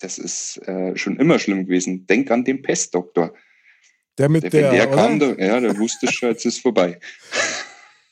Das 0.00 0.18
ist 0.18 0.58
äh, 0.68 0.96
schon 0.96 1.16
immer 1.18 1.38
schlimm 1.38 1.64
gewesen. 1.64 2.06
Denk 2.06 2.30
an 2.30 2.44
den 2.44 2.60
Pestdoktor. 2.60 3.32
Der 4.18 4.28
mit 4.28 4.42
Der, 4.44 4.50
der, 4.50 4.70
der 4.70 4.86
kam, 4.88 5.18
da, 5.18 5.32
ja, 5.32 5.58
der 5.60 5.76
wusste 5.78 6.12
schon, 6.12 6.28
jetzt 6.28 6.44
ist 6.44 6.60
vorbei. 6.60 7.00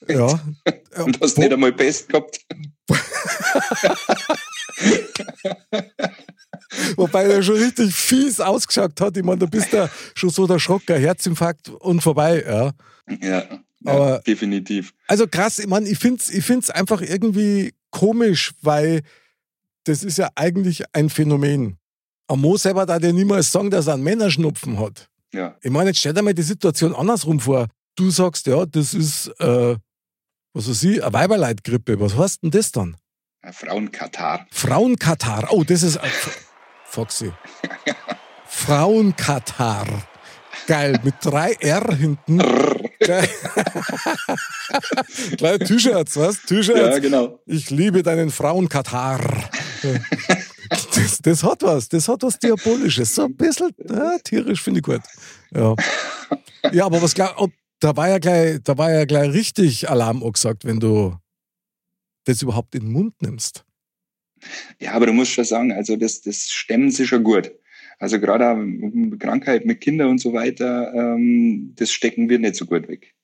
ja. 0.08 0.40
Und 0.96 1.20
hast 1.20 1.36
Wo- 1.36 1.40
nicht 1.42 1.52
einmal 1.52 1.72
Pest 1.72 2.08
gehabt. 2.08 2.40
Wobei 6.96 7.24
er 7.24 7.42
schon 7.42 7.56
richtig 7.56 7.94
fies 7.94 8.40
ausgeschaut 8.40 8.98
hat. 9.00 9.16
Ich 9.16 9.22
meine, 9.22 9.38
da 9.38 9.46
bist 9.46 9.72
du 9.72 9.88
schon 10.14 10.30
so 10.30 10.46
der 10.46 10.58
Schrocker, 10.58 10.98
Herzinfarkt 10.98 11.68
und 11.68 12.00
vorbei. 12.02 12.42
Ja. 12.46 12.72
Ja, 13.20 13.38
ja 13.38 13.44
Aber- 13.84 14.18
definitiv. 14.26 14.92
Also 15.06 15.26
krass, 15.26 15.58
ich 15.58 15.66
meine, 15.66 15.88
ich 15.88 15.98
finde 15.98 16.20
es 16.22 16.30
ich 16.30 16.44
find's 16.44 16.70
einfach 16.70 17.02
irgendwie 17.02 17.74
komisch, 17.90 18.52
weil 18.62 19.02
das 19.84 20.02
ist 20.04 20.18
ja 20.18 20.30
eigentlich 20.34 20.82
ein 20.92 21.10
Phänomen. 21.10 21.76
Am 22.28 22.40
Mo 22.40 22.56
selber 22.56 22.86
darf 22.86 23.02
ja 23.02 23.12
niemals 23.12 23.50
sagen, 23.52 23.70
dass 23.70 23.88
er 23.88 23.94
einen 23.94 24.04
Männerschnupfen 24.04 24.78
hat. 24.78 25.08
Ja, 25.34 25.56
Ich 25.62 25.70
meine, 25.70 25.90
jetzt 25.90 25.98
stell 25.98 26.14
dir 26.14 26.22
mal 26.22 26.34
die 26.34 26.42
Situation 26.42 26.94
andersrum 26.94 27.40
vor. 27.40 27.66
Du 27.96 28.10
sagst, 28.10 28.46
ja, 28.46 28.64
das 28.64 28.94
ist, 28.94 29.28
äh, 29.40 29.76
was 30.54 30.68
weiß 30.68 30.82
ich, 30.84 31.02
eine 31.02 31.12
Weiberleitgrippe. 31.12 32.00
Was 32.00 32.16
heißt 32.16 32.42
denn 32.42 32.50
das 32.50 32.72
dann? 32.72 32.96
Frauenkatar. 33.50 34.46
Frauenkatar. 34.50 35.48
Oh, 35.50 35.64
das 35.64 35.82
ist. 35.82 35.98
Foxy. 36.84 37.32
Frauenkatar. 38.46 39.86
Geil, 40.66 41.00
mit 41.02 41.14
drei 41.20 41.52
R 41.54 41.94
hinten. 41.94 42.38
Geil. 43.00 43.28
Gleich 45.36 45.58
T-Shirts, 45.58 46.16
was? 46.16 46.36
Ja, 46.36 46.42
T-Shirts. 46.46 47.00
genau. 47.00 47.40
Ich 47.46 47.70
liebe 47.70 48.02
deinen 48.02 48.30
Frauenkatar. 48.30 49.20
Das, 50.94 51.18
das 51.20 51.42
hat 51.42 51.62
was, 51.62 51.88
das 51.88 52.08
hat 52.08 52.22
was 52.22 52.38
Diabolisches. 52.38 53.14
So 53.14 53.24
ein 53.24 53.34
bisschen 53.34 53.70
ja, 53.88 54.18
tierisch 54.22 54.62
finde 54.62 54.80
ich 54.80 54.84
gut. 54.84 55.00
Ja, 55.52 55.74
ja 56.70 56.86
aber 56.86 57.02
was 57.02 57.14
glaub, 57.14 57.34
ob, 57.38 57.50
da 57.82 57.96
war 57.96 58.08
ja 58.08 58.18
gleich, 58.18 58.60
da 58.62 58.78
war 58.78 58.92
ja 58.92 59.04
gleich 59.04 59.32
richtig 59.32 59.90
Alarm 59.90 60.22
angesagt, 60.22 60.64
wenn 60.64 60.78
du 60.78 61.16
das 62.24 62.40
überhaupt 62.40 62.74
in 62.76 62.82
den 62.82 62.92
Mund 62.92 63.20
nimmst. 63.20 63.64
Ja, 64.78 64.92
aber 64.92 65.06
du 65.06 65.12
musst 65.12 65.32
schon 65.32 65.44
sagen, 65.44 65.72
also 65.72 65.96
das, 65.96 66.22
das 66.22 66.50
stemmen 66.50 66.90
sie 66.90 67.06
schon 67.06 67.24
gut. 67.24 67.52
Also 67.98 68.20
gerade 68.20 68.52
um 68.52 69.18
Krankheit 69.18 69.64
mit 69.64 69.80
Kindern 69.80 70.10
und 70.10 70.18
so 70.18 70.32
weiter, 70.32 70.92
ähm, 70.94 71.72
das 71.76 71.92
stecken 71.92 72.28
wir 72.28 72.38
nicht 72.38 72.56
so 72.56 72.66
gut 72.66 72.88
weg. 72.88 73.14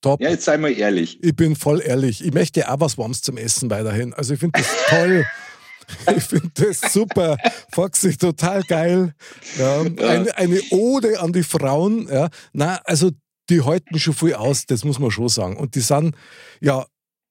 Top. 0.00 0.20
Ja, 0.20 0.30
jetzt 0.30 0.44
sei 0.44 0.56
mal 0.56 0.72
ehrlich. 0.72 1.22
Ich 1.22 1.36
bin 1.36 1.54
voll 1.54 1.82
ehrlich. 1.84 2.24
Ich 2.24 2.32
möchte 2.32 2.68
auch 2.70 2.80
was 2.80 2.98
Warmes 2.98 3.22
zum 3.22 3.36
Essen 3.36 3.70
weiterhin. 3.70 4.14
Also 4.14 4.34
ich 4.34 4.40
finde 4.40 4.60
das 4.60 4.68
toll. 4.88 5.26
Ich 6.16 6.22
finde 6.22 6.50
das 6.54 6.92
super. 6.92 7.36
Foxy, 7.72 8.16
total 8.16 8.62
geil. 8.62 9.12
Ja, 9.58 9.80
eine, 9.80 10.36
eine 10.36 10.60
Ode 10.70 11.18
an 11.18 11.32
die 11.32 11.42
Frauen. 11.42 12.06
Ja. 12.08 12.28
Na, 12.52 12.76
also 12.84 13.10
die 13.50 13.62
halten 13.62 13.98
schon 13.98 14.14
viel 14.14 14.34
aus, 14.34 14.64
das 14.66 14.84
muss 14.84 14.98
man 14.98 15.10
schon 15.10 15.28
sagen. 15.28 15.56
Und 15.56 15.74
die 15.74 15.80
sind, 15.80 16.14
ja, 16.60 16.86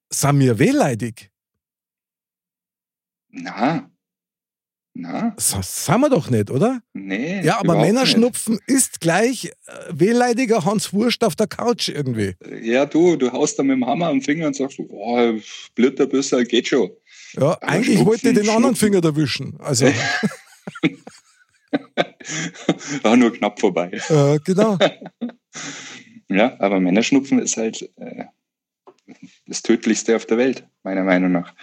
sind 0.09 0.37
mir 0.37 0.59
wehleidig. 0.59 1.31
Na, 3.31 3.89
na, 4.95 5.33
Das 5.35 5.85
sind 5.85 6.01
wir 6.01 6.09
doch 6.09 6.29
nicht, 6.29 6.49
oder? 6.49 6.81
nee. 6.93 7.41
Ja, 7.41 7.59
aber 7.59 7.75
Männerschnupfen 7.79 8.59
ist 8.65 8.99
gleich 9.01 9.45
äh, 9.45 9.51
wehleidiger 9.91 10.65
Hans 10.65 10.91
Wurst 10.93 11.23
auf 11.23 11.35
der 11.35 11.47
Couch 11.47 11.89
irgendwie. 11.89 12.35
nicht. 12.43 12.63
Ja, 12.65 12.85
du, 12.85 13.15
du 13.15 13.31
haust 13.31 13.57
da 13.59 13.63
mit 13.63 13.75
dem 13.77 13.85
Hammer 13.85 14.07
am 14.07 14.21
Finger 14.21 14.47
und 14.47 14.55
sagst, 14.55 14.79
oh, 14.79 15.33
blöder 15.75 16.07
Büsser, 16.07 16.43
geht 16.43 16.67
schon. 16.67 16.89
Ja, 17.33 17.51
Aber 17.51 17.63
eigentlich 17.63 17.97
Schnupfen, 17.97 18.05
wollte 18.07 18.29
ich 18.29 18.35
den 18.35 18.49
anderen 18.49 18.75
Schnupfen. 18.75 18.93
Finger 18.93 19.03
erwischen. 19.05 19.59
Also, 19.59 19.85
War 23.03 23.15
nur 23.15 23.31
knapp 23.33 23.59
vorbei. 23.59 23.91
äh, 24.09 24.39
genau. 24.43 24.77
Ja, 26.29 26.59
aber 26.59 26.79
Männerschnupfen 26.79 27.39
ist 27.39 27.57
halt 27.57 27.89
äh, 27.97 28.25
das 29.47 29.63
tödlichste 29.63 30.15
auf 30.15 30.25
der 30.25 30.37
Welt, 30.37 30.67
meiner 30.83 31.03
Meinung 31.03 31.31
nach. 31.31 31.53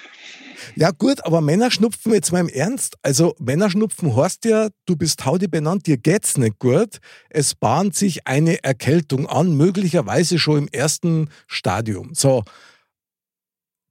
Ja, 0.75 0.91
gut, 0.91 1.25
aber 1.25 1.41
Männerschnupfen 1.41 2.13
jetzt 2.13 2.33
mal 2.33 2.41
im 2.41 2.49
Ernst. 2.49 2.97
Also, 3.03 3.35
Männerschnupfen 3.39 4.17
heißt 4.17 4.45
ja, 4.47 4.69
du 4.87 4.97
bist 4.97 5.25
Haudi 5.25 5.47
benannt, 5.47 5.87
dir 5.87 5.99
geht's 5.99 6.37
nicht 6.37 6.59
gut. 6.59 6.99
Es 7.31 7.55
bahnt 7.55 7.95
sich 7.95 8.27
eine 8.27 8.63
Erkältung 8.65 9.27
an, 9.27 9.57
möglicherweise 9.57 10.39
schon 10.39 10.59
im 10.59 10.69
ersten 10.69 11.31
Stadium. 11.47 12.15
So, 12.15 12.43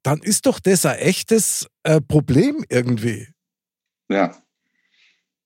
dann 0.03 0.19
ist 0.21 0.45
doch 0.45 0.59
das 0.59 0.85
ein 0.85 0.97
echtes 0.97 1.67
äh, 1.83 2.01
Problem 2.01 2.65
irgendwie. 2.69 3.27
Ja. 4.09 4.35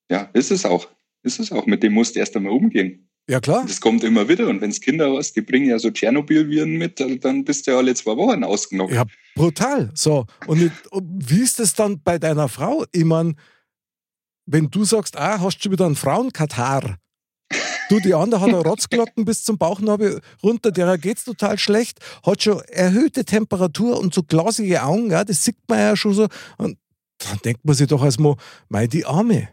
Ja, 0.10 0.30
ist 0.34 0.52
es 0.52 0.66
auch. 0.66 0.88
Ist 1.22 1.40
es 1.40 1.52
auch. 1.52 1.66
Mit 1.66 1.84
dem 1.84 1.94
musst 1.94 2.16
du 2.16 2.20
erst 2.20 2.36
einmal 2.36 2.54
umgehen. 2.54 3.09
Ja, 3.30 3.40
klar. 3.40 3.64
Das 3.68 3.80
kommt 3.80 4.04
immer 4.04 4.28
wieder. 4.28 4.48
Und 4.48 4.60
wenn 4.60 4.72
es 4.72 4.82
Kinder 4.82 5.16
hast, 5.16 5.36
die 5.36 5.42
bringen 5.42 5.70
ja 5.70 5.78
so 5.78 5.92
Tschernobyl-Viren 5.92 6.78
mit, 6.78 7.00
dann 7.00 7.44
bist 7.44 7.68
du 7.68 7.72
ja 7.72 7.78
alle 7.78 7.94
zwei 7.94 8.18
Wochen 8.18 8.44
ausgenockt. 8.44 8.92
Ja, 8.92 9.06
brutal. 9.36 9.92
So. 9.94 10.26
Und 10.48 10.72
wie 10.90 11.42
ist 11.42 11.60
es 11.60 11.76
dann 11.76 12.02
bei 12.02 12.18
deiner 12.18 12.50
Frau? 12.50 12.86
Ich 12.92 13.06
meine, 13.06 13.36
wenn 14.48 14.72
du 14.72 14.84
sagst, 14.84 15.16
ah, 15.16 15.40
hast 15.40 15.58
du 15.58 15.62
schon 15.62 15.72
wieder 15.74 15.86
einen 15.86 15.96
Frauenkatar? 15.96 16.98
Du, 17.90 18.00
die 18.00 18.16
andere 18.16 18.42
hat 18.42 18.50
eine 18.50 18.62
Rotzglocken 18.62 19.26
bis 19.26 19.44
zum 19.44 19.60
Bauchnabel 19.60 20.22
runter, 20.42 20.72
der 20.72 20.98
geht's 20.98 21.24
total 21.24 21.60
schlecht, 21.60 22.00
hat 22.26 22.42
schon 22.42 22.62
erhöhte 22.62 23.26
Temperatur 23.26 24.00
und 24.00 24.12
so 24.12 24.24
glasige 24.24 24.82
Augen, 24.82 25.12
ja, 25.12 25.24
das 25.24 25.44
sieht 25.44 25.58
man 25.68 25.78
ja 25.78 25.96
schon 25.96 26.14
so. 26.16 26.28
Und 26.58 26.80
dann 27.20 27.38
denkt 27.46 27.64
man 27.64 27.76
sich 27.76 27.88
doch 27.88 28.04
erstmal, 28.04 28.38
mei, 28.70 28.88
die 28.88 29.06
Arme. 29.06 29.50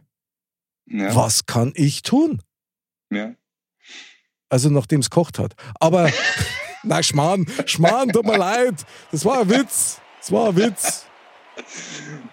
Ja. 0.86 1.14
Was 1.14 1.44
kann 1.44 1.72
ich 1.74 2.00
tun? 2.00 2.40
Ja. 3.10 3.34
Also 4.48 4.70
nachdem 4.70 5.00
es 5.00 5.10
kocht 5.10 5.38
hat. 5.38 5.54
Aber, 5.80 6.10
na 6.82 7.02
Schmarrn, 7.02 7.46
Schmarrn, 7.66 8.10
tut 8.10 8.24
mir 8.24 8.38
leid. 8.38 8.74
Das 9.10 9.24
war 9.24 9.40
ein 9.40 9.50
Witz. 9.50 9.98
Das 10.20 10.32
war 10.32 10.48
ein 10.48 10.56
Witz. 10.56 11.06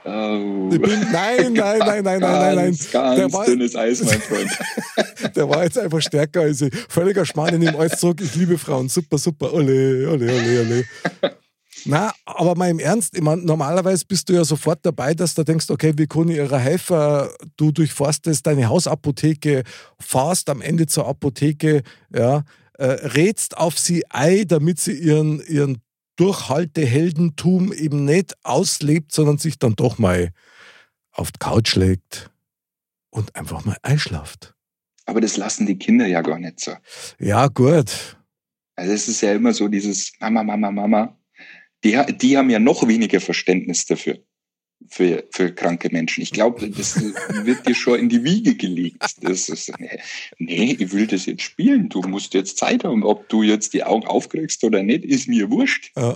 Oh. 0.03 0.69
Ich 0.71 0.81
bin, 0.81 0.99
nein, 1.11 1.53
nein, 1.53 1.53
nein, 1.53 1.79
nein, 1.79 2.03
nein, 2.03 2.19
nein, 2.19 2.55
nein. 2.55 2.77
Ganz 2.91 3.15
der 3.15 3.31
war, 3.31 3.45
dünnes 3.45 3.75
Eis, 3.75 4.03
mein 4.03 4.21
Freund. 4.21 4.49
der 5.35 5.49
war 5.49 5.63
jetzt 5.63 5.77
einfach 5.77 6.01
stärker 6.01 6.41
als 6.41 6.61
ich. 6.61 6.73
Völliger 6.89 7.25
Schmarrn 7.25 7.55
in 7.55 7.61
dem 7.61 7.75
alles 7.75 7.99
zurück. 7.99 8.19
Ich 8.21 8.35
liebe 8.35 8.57
Frauen. 8.57 8.89
Super, 8.89 9.17
super. 9.17 9.53
Ole, 9.53 10.09
ole, 10.09 10.25
ole, 10.25 10.61
ole. 10.61 10.85
Na, 11.85 12.13
aber 12.25 12.55
mal 12.55 12.69
im 12.69 12.79
Ernst, 12.79 13.15
ich 13.15 13.21
meine, 13.21 13.41
normalerweise 13.41 14.05
bist 14.05 14.29
du 14.29 14.33
ja 14.33 14.45
sofort 14.45 14.79
dabei, 14.83 15.13
dass 15.13 15.35
du 15.35 15.43
denkst, 15.43 15.69
okay, 15.69 15.93
wie 15.97 16.07
kann 16.07 16.29
ich 16.29 16.37
ihrer 16.37 16.59
helfen? 16.59 17.29
Du 17.57 17.71
durchforstest 17.71 18.45
deine 18.47 18.69
Hausapotheke, 18.69 19.63
fahrst 19.99 20.49
am 20.49 20.61
Ende 20.61 20.87
zur 20.87 21.07
Apotheke, 21.07 21.83
ja, 22.13 22.43
äh, 22.77 22.85
rätst 22.85 23.57
auf 23.57 23.77
sie 23.77 24.05
ein, 24.09 24.47
damit 24.47 24.79
sie 24.79 24.93
ihren, 24.93 25.45
ihren 25.45 25.81
Durchhalteheldentum 26.15 27.73
eben 27.73 28.05
nicht 28.05 28.35
auslebt, 28.43 29.11
sondern 29.11 29.37
sich 29.37 29.59
dann 29.59 29.75
doch 29.75 29.97
mal 29.97 30.31
auf 31.11 31.31
die 31.31 31.39
Couch 31.39 31.75
legt 31.75 32.31
und 33.09 33.35
einfach 33.35 33.65
mal 33.65 33.77
einschlaft. 33.81 34.53
Aber 35.05 35.21
das 35.21 35.37
lassen 35.37 35.65
die 35.65 35.77
Kinder 35.77 36.07
ja 36.07 36.21
gar 36.21 36.39
nicht 36.39 36.59
so. 36.59 36.73
Ja, 37.19 37.47
gut. 37.47 38.17
Also 38.75 38.93
es 38.93 39.07
ist 39.07 39.21
ja 39.21 39.33
immer 39.33 39.53
so 39.53 39.67
dieses 39.67 40.13
Mama, 40.19 40.43
Mama, 40.43 40.71
Mama 40.71 41.17
die, 41.83 42.01
die 42.17 42.37
haben 42.37 42.49
ja 42.49 42.59
noch 42.59 42.87
weniger 42.87 43.19
Verständnis 43.19 43.85
dafür, 43.85 44.19
für, 44.89 45.23
für 45.31 45.53
kranke 45.53 45.89
Menschen. 45.91 46.21
Ich 46.21 46.31
glaube, 46.31 46.69
das 46.69 47.01
wird 47.43 47.67
dir 47.67 47.75
schon 47.75 47.99
in 47.99 48.09
die 48.09 48.23
Wiege 48.23 48.55
gelegt. 48.55 49.03
Das 49.21 49.49
ist, 49.49 49.71
nee, 50.37 50.77
ich 50.79 50.91
will 50.91 51.07
das 51.07 51.25
jetzt 51.25 51.43
spielen. 51.43 51.89
Du 51.89 52.01
musst 52.01 52.33
jetzt 52.33 52.57
Zeit 52.57 52.83
haben. 52.83 53.03
Ob 53.03 53.29
du 53.29 53.43
jetzt 53.43 53.73
die 53.73 53.83
Augen 53.83 54.05
aufkriegst 54.05 54.63
oder 54.63 54.83
nicht, 54.83 55.03
ist 55.03 55.27
mir 55.27 55.49
wurscht. 55.49 55.91
Ja, 55.95 56.15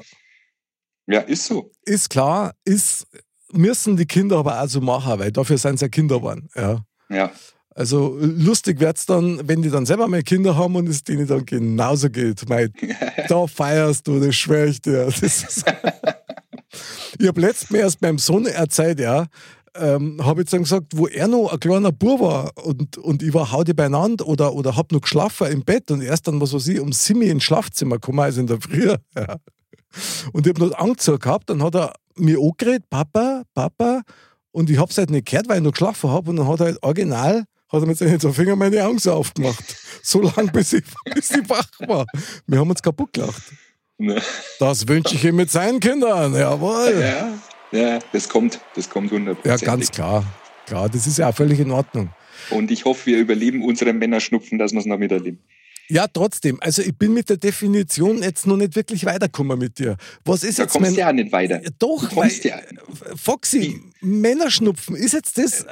ja 1.08 1.20
ist 1.22 1.46
so. 1.46 1.72
Ist 1.84 2.10
klar, 2.10 2.54
ist, 2.66 3.08
müssen 3.52 3.98
die 3.98 4.06
Kinder 4.06 4.38
aber 4.38 4.62
auch 4.62 4.68
so 4.68 4.82
machen, 4.82 5.20
weil 5.20 5.32
dafür 5.32 5.58
sind 5.58 5.80
sie 5.80 5.86
ja 5.86 5.90
Kinder 5.90 6.18
geworden. 6.18 6.50
Ja. 6.56 6.86
ja. 7.10 7.32
Also 7.78 8.18
lustig 8.20 8.80
wird 8.80 8.98
es 8.98 9.06
dann, 9.06 9.48
wenn 9.48 9.62
die 9.62 9.70
dann 9.70 9.86
selber 9.86 10.08
mal 10.08 10.24
Kinder 10.24 10.56
haben 10.56 10.76
und 10.76 10.90
es 10.90 11.04
denen 11.04 11.28
dann 11.28 11.46
genauso 11.46 12.10
geht. 12.10 12.50
Mei, 12.50 12.70
da 13.30 13.46
feierst 13.46 14.08
du, 14.08 14.20
das 14.20 14.36
schwöre 14.36 14.70
ich 14.70 14.82
dir. 14.82 15.08
Ich 17.20 17.28
habe 17.28 17.40
letztens 17.40 17.80
erst 17.80 18.02
meinem 18.02 18.18
Sohn 18.18 18.48
erzählt, 18.48 19.00
ja, 19.00 19.28
ähm, 19.76 20.20
habe 20.24 20.42
ich 20.42 20.50
dann 20.50 20.64
gesagt, 20.64 20.88
wo 20.96 21.06
er 21.06 21.28
noch 21.28 21.54
ein 21.54 21.60
kleiner 21.60 21.92
Bub 21.92 22.20
war 22.20 22.52
und, 22.56 22.98
und 22.98 23.22
ich 23.22 23.32
war 23.34 23.52
hauti 23.52 23.74
beieinander 23.74 24.28
oder, 24.28 24.54
oder 24.54 24.76
habe 24.76 24.96
noch 24.96 25.02
geschlafen 25.02 25.46
im 25.52 25.64
Bett 25.64 25.92
und 25.92 26.02
erst 26.02 26.28
dann, 26.28 26.42
was 26.42 26.54
weiß 26.54 26.68
ich, 26.70 26.80
um 26.80 26.92
Simi 26.92 27.28
ins 27.28 27.44
Schlafzimmer 27.44 27.98
gekommen, 27.98 28.22
also 28.22 28.42
in 28.42 28.48
der 28.48 28.60
Früh. 28.60 28.88
Ja. 29.16 29.38
Und 30.34 30.48
ich 30.48 30.54
habe 30.54 30.68
noch 30.68 30.80
Angst 30.80 31.06
gehabt, 31.06 31.52
dann 31.52 31.62
hat 31.62 31.76
er 31.76 31.94
mir 32.16 32.40
angeredet, 32.40 32.90
Papa, 32.90 33.44
Papa, 33.54 34.02
und 34.52 34.72
ich 34.72 34.80
habe 34.80 34.90
es 34.90 34.98
halt 34.98 35.12
nicht 35.12 35.28
gehört, 35.28 35.48
weil 35.48 35.58
ich 35.58 35.64
noch 35.64 35.74
geschlafen 35.74 36.10
habe 36.10 36.32
und 36.32 36.38
dann 36.38 36.48
hat 36.48 36.60
er 36.60 36.66
halt 36.68 36.84
original 36.84 37.46
hat 37.70 37.82
er 37.82 37.88
mit 37.88 37.98
seinen 37.98 38.20
zwei 38.20 38.32
Fingern 38.32 38.60
meine 38.60 38.84
Augen 38.86 39.00
so 39.00 39.14
aufgemacht. 39.14 39.64
So 40.02 40.22
lange, 40.22 40.52
bis 40.52 40.74
ich, 40.74 40.84
bis 41.14 41.32
ich 41.32 41.50
wach 41.50 41.70
war. 41.80 42.06
Wir 42.46 42.60
haben 42.60 42.70
uns 42.70 42.82
kaputt 42.82 43.14
gelacht. 43.14 43.42
Ne. 43.98 44.22
Das 44.60 44.88
wünsche 44.88 45.16
ich 45.16 45.26
ihm 45.26 45.36
mit 45.36 45.50
seinen 45.50 45.80
Kindern. 45.80 46.34
Jawohl. 46.34 47.02
Ja, 47.02 47.38
ja, 47.72 48.00
das 48.14 48.30
kommt. 48.30 48.60
Das 48.76 48.90
kommt 48.90 49.12
100%. 49.12 49.38
Ja, 49.44 49.58
ganz 49.58 49.92
klar. 49.92 50.24
Klar, 50.66 50.90
das 50.90 51.08
ist 51.08 51.18
ja 51.18 51.30
auch 51.30 51.36
völlig 51.36 51.60
in 51.60 51.72
Ordnung. 51.72 52.10
Und 52.52 52.72
ich 52.72 52.86
hoffe, 52.86 53.08
wir 53.08 53.18
überleben 53.18 53.64
unsere 53.64 53.94
Männerschnupfen, 53.94 54.60
dass 54.60 54.72
wir 54.72 54.80
es 54.80 54.86
noch 54.86 54.98
miterleben. 54.98 55.40
Ja, 55.90 56.08
trotzdem. 56.08 56.58
Also 56.62 56.82
ich 56.82 56.96
bin 56.98 57.14
mit 57.14 57.30
der 57.30 57.38
Definition 57.38 58.22
jetzt 58.22 58.46
noch 58.46 58.58
nicht 58.58 58.76
wirklich 58.76 59.06
weitergekommen 59.06 59.58
mit 59.58 59.80
dir. 59.80 59.96
Was 60.26 60.44
ist 60.44 60.60
da 60.60 60.64
jetzt 60.64 60.74
kommst 60.74 60.92
mein... 60.92 61.00
ja 61.00 61.14
nicht 61.14 61.32
weiter. 61.32 61.62
Doch, 61.80 62.14
weil, 62.16 62.30
ja. 62.44 62.60
Foxy, 63.16 63.80
Männerschnupfen, 64.02 64.96
ist 64.96 65.14
jetzt 65.14 65.38
das 65.38 65.66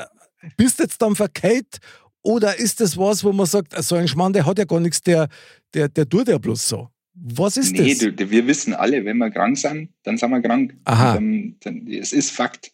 bist 0.57 0.79
jetzt 0.79 1.01
dann 1.01 1.15
verkehrt 1.15 1.79
oder 2.21 2.57
ist 2.57 2.81
das 2.81 2.97
was, 2.97 3.23
wo 3.23 3.31
man 3.31 3.45
sagt, 3.45 3.75
so 3.83 3.95
ein 3.95 4.07
Schmarrn, 4.07 4.33
der 4.33 4.45
hat 4.45 4.57
ja 4.57 4.65
gar 4.65 4.79
nichts, 4.79 5.01
der, 5.01 5.27
der, 5.73 5.89
der 5.89 6.09
tut 6.09 6.27
ja 6.27 6.37
bloß 6.37 6.67
so. 6.67 6.89
Was 7.13 7.55
ist 7.55 7.71
nee, 7.71 7.93
das? 7.93 8.01
Nee, 8.01 8.29
wir 8.29 8.47
wissen 8.47 8.73
alle, 8.73 9.05
wenn 9.05 9.17
wir 9.17 9.31
krank 9.31 9.57
sind, 9.57 9.89
dann 10.03 10.17
sind 10.17 10.31
wir 10.31 10.41
krank. 10.41 10.75
Aha. 10.83 11.13
Dann, 11.13 11.55
dann, 11.61 11.87
es 11.87 12.11
ist 12.11 12.31
Fakt. 12.31 12.71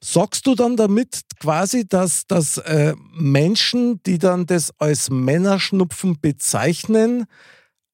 Sagst 0.00 0.46
du 0.46 0.54
dann 0.54 0.76
damit 0.76 1.20
quasi, 1.38 1.86
dass, 1.86 2.26
dass 2.26 2.58
äh, 2.58 2.94
Menschen, 3.12 4.02
die 4.04 4.18
dann 4.18 4.46
das 4.46 4.72
als 4.78 5.10
Männerschnupfen 5.10 6.20
bezeichnen, 6.20 7.26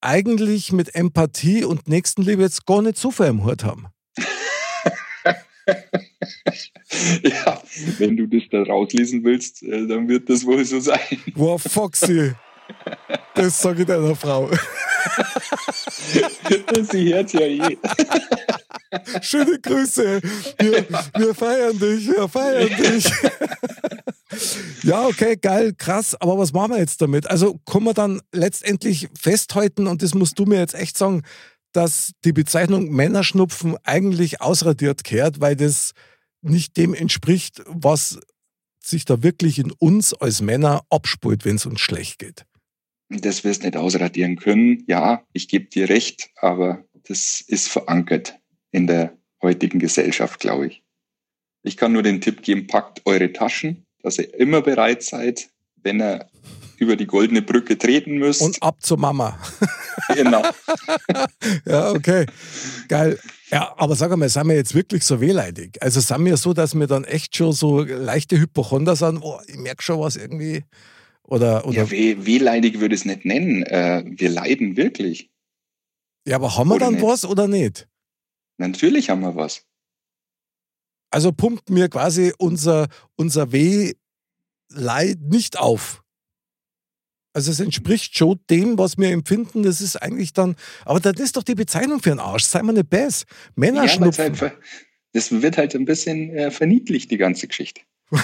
eigentlich 0.01 0.73
mit 0.73 0.95
Empathie 0.95 1.65
und 1.65 1.89
Nächstenliebe 1.89 2.43
jetzt 2.43 2.67
gar 2.67 2.83
nicht 2.83 2.99
so 2.99 3.11
viel 3.11 3.27
im 3.27 3.45
Hut 3.45 3.65
haben? 3.65 3.89
ja, 7.23 7.58
wenn 7.99 8.17
du 8.17 8.27
das 8.27 8.43
da 8.51 8.63
rauslesen 8.63 9.25
willst, 9.25 9.63
äh, 9.63 9.87
dann 9.87 10.09
wird 10.09 10.29
das 10.29 10.45
wohl 10.45 10.65
so 10.65 10.81
sein. 10.81 10.99
Wow, 11.35 11.63
Foxy. 11.63 12.33
Das 13.35 13.61
sage 13.63 13.83
ich 13.83 13.87
deiner 13.87 14.15
Frau. 14.15 14.51
Sie 16.91 17.15
hört 17.15 17.33
ja 17.33 17.41
eh. 17.41 17.79
Schöne 19.21 19.59
Grüße. 19.61 20.21
Wir, 20.59 20.87
wir 21.17 21.35
feiern 21.35 21.79
dich, 21.79 22.09
wir 22.09 22.29
feiern 22.29 22.69
dich. 22.69 23.11
ja, 24.83 25.07
okay, 25.07 25.37
geil, 25.41 25.73
krass. 25.77 26.15
Aber 26.21 26.39
was 26.39 26.53
machen 26.53 26.73
wir 26.73 26.79
jetzt 26.79 27.01
damit? 27.01 27.31
Also 27.31 27.59
können 27.65 27.85
wir 27.85 27.95
dann 27.95 28.21
letztendlich 28.33 29.09
festhalten, 29.19 29.87
und 29.87 30.03
das 30.03 30.15
musst 30.15 30.39
du 30.39 30.45
mir 30.45 30.59
jetzt 30.59 30.75
echt 30.75 30.99
sagen, 30.99 31.23
dass 31.73 32.13
die 32.25 32.33
Bezeichnung 32.33 32.91
Männerschnupfen 32.91 33.77
eigentlich 33.85 34.41
ausradiert 34.41 35.05
kehrt, 35.05 35.41
weil 35.41 35.55
das 35.57 35.93
nicht 36.43 36.77
dem 36.77 36.95
entspricht, 36.95 37.63
was 37.67 38.19
sich 38.81 39.05
da 39.05 39.23
wirklich 39.23 39.59
in 39.59 39.73
uns 39.73 40.15
als 40.15 40.41
Männer 40.41 40.83
abspult, 40.91 41.45
wenn 41.45 41.57
es 41.57 41.67
uns 41.67 41.81
schlecht 41.81 42.19
geht. 42.19 42.45
Das 43.11 43.45
wirst 43.45 43.63
nicht 43.63 43.77
ausradieren 43.77 44.37
können. 44.37 44.85
Ja, 44.87 45.25
ich 45.33 45.49
gebe 45.49 45.67
dir 45.67 45.89
recht, 45.89 46.31
aber 46.37 46.85
das 46.93 47.41
ist 47.41 47.69
verankert 47.69 48.39
in 48.71 48.87
der 48.87 49.17
heutigen 49.43 49.79
Gesellschaft, 49.79 50.41
glaube 50.41 50.67
ich. 50.69 50.83
Ich 51.63 51.77
kann 51.77 51.93
nur 51.93 52.03
den 52.03 52.21
Tipp 52.21 52.43
geben, 52.43 52.67
packt 52.67 53.03
eure 53.07 53.33
Taschen, 53.33 53.87
dass 54.03 54.19
ihr 54.19 54.33
immer 54.35 54.63
bereit 54.63 55.03
seid, 55.03 55.51
wenn 55.77 56.01
ihr 56.01 56.29
über 56.81 56.97
die 56.97 57.07
goldene 57.07 57.43
Brücke 57.43 57.79
treten 57.79 58.19
müsst. 58.19 58.41
Und 58.41 58.63
ab 58.63 58.83
zur 58.83 58.99
Mama. 58.99 59.39
Genau. 60.15 60.43
ja, 61.67 61.91
okay. 61.91 62.25
Geil. 62.89 63.19
Ja, 63.51 63.75
aber 63.77 63.95
sag 63.95 64.17
mal, 64.17 64.29
sind 64.29 64.49
wir 64.49 64.55
jetzt 64.55 64.75
wirklich 64.75 65.05
so 65.05 65.21
wehleidig? 65.21 65.77
Also 65.83 66.01
sind 66.01 66.25
wir 66.25 66.37
so, 66.37 66.55
dass 66.55 66.75
wir 66.75 66.87
dann 66.87 67.05
echt 67.05 67.37
schon 67.37 67.53
so 67.53 67.81
leichte 67.83 68.39
Hypochonder 68.39 68.97
sind, 68.97 69.19
oh, 69.21 69.39
ich 69.47 69.57
merke 69.57 69.83
schon 69.83 70.01
was 70.01 70.17
irgendwie? 70.17 70.65
Oder, 71.25 71.67
oder? 71.67 71.77
Ja, 71.77 71.91
weh, 71.91 72.17
wehleidig 72.21 72.81
würde 72.81 72.95
ich 72.95 73.03
es 73.03 73.05
nicht 73.05 73.25
nennen. 73.27 73.63
Äh, 73.65 74.03
wir 74.07 74.31
leiden 74.31 74.77
wirklich. 74.77 75.31
Ja, 76.27 76.37
aber 76.37 76.57
haben 76.57 76.69
wir 76.69 76.77
oder 76.77 76.87
dann 76.87 76.95
nicht? 76.95 77.05
was 77.05 77.25
oder 77.25 77.49
nicht? 77.49 77.89
Natürlich 78.57 79.11
haben 79.11 79.21
wir 79.21 79.37
was. 79.37 79.65
Also 81.11 81.33
pumpt 81.33 81.71
mir 81.71 81.89
quasi 81.89 82.33
unser, 82.39 82.89
unser 83.17 83.53
Wehleid 83.53 83.95
nicht 85.21 85.59
auf. 85.59 86.03
Also 87.33 87.51
es 87.51 87.61
entspricht 87.61 88.17
schon 88.17 88.41
dem, 88.51 88.79
was 88.79 88.99
wir 88.99 89.11
empfinden. 89.11 89.63
Das 89.63 89.81
ist 89.81 89.97
eigentlich 89.97 90.33
dann, 90.33 90.57
aber 90.85 91.01
das 91.01 91.21
ist 91.21 91.37
doch 91.37 91.43
die 91.43 91.55
Bezeichnung 91.55 92.01
für 92.01 92.11
einen 92.11 92.21
Arsch. 92.21 92.45
Sei 92.45 92.63
mal 92.63 92.73
nicht 92.73 92.91
besser. 92.91 93.27
Männerschnupfen. 93.55 94.35
Ja, 94.35 94.53
das 95.13 95.31
wird 95.31 95.57
halt 95.57 95.75
ein 95.75 95.85
bisschen 95.85 96.31
äh, 96.31 96.51
verniedlicht, 96.51 97.11
die 97.11 97.17
ganze 97.17 97.47
Geschichte. 97.47 97.83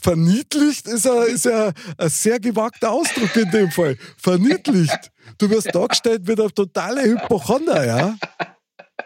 Verniedlicht 0.00 0.86
ist 0.88 1.04
ja, 1.04 1.24
ist 1.24 1.44
ja 1.44 1.72
ein 1.98 2.08
sehr 2.08 2.40
gewagter 2.40 2.90
Ausdruck 2.90 3.36
in 3.36 3.50
dem 3.50 3.70
Fall. 3.70 3.96
Verniedlicht. 4.16 5.12
Du 5.38 5.50
wirst 5.50 5.74
dargestellt 5.74 6.22
wie 6.26 6.34
der 6.34 6.48
totale 6.48 7.02
Hypochonder, 7.02 7.84
ja? 7.84 8.16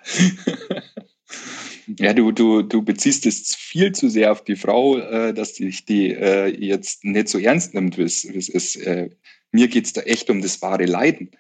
Ja, 1.99 2.13
du, 2.13 2.33
du, 2.33 2.63
du 2.63 2.83
beziehst 2.83 3.27
es 3.27 3.55
viel 3.55 3.93
zu 3.93 4.09
sehr 4.09 4.33
auf 4.33 4.45
die 4.45 4.57
Frau, 4.57 4.99
äh, 4.99 5.33
dass 5.33 5.55
dich 5.55 5.85
die 5.85 6.13
äh, 6.13 6.47
jetzt 6.47 7.05
nicht 7.05 7.29
so 7.29 7.39
ernst 7.39 7.75
nimmt, 7.75 7.99
wie 7.99 8.03
es 8.03 8.25
ist. 8.25 8.77
Äh, 8.77 9.11
mir 9.53 9.69
geht 9.69 9.87
es 9.87 9.93
da 9.93 10.03
echt 10.03 10.31
um 10.31 10.43
das 10.43 10.63
wahre 10.63 10.85
Leiden. 10.85 11.31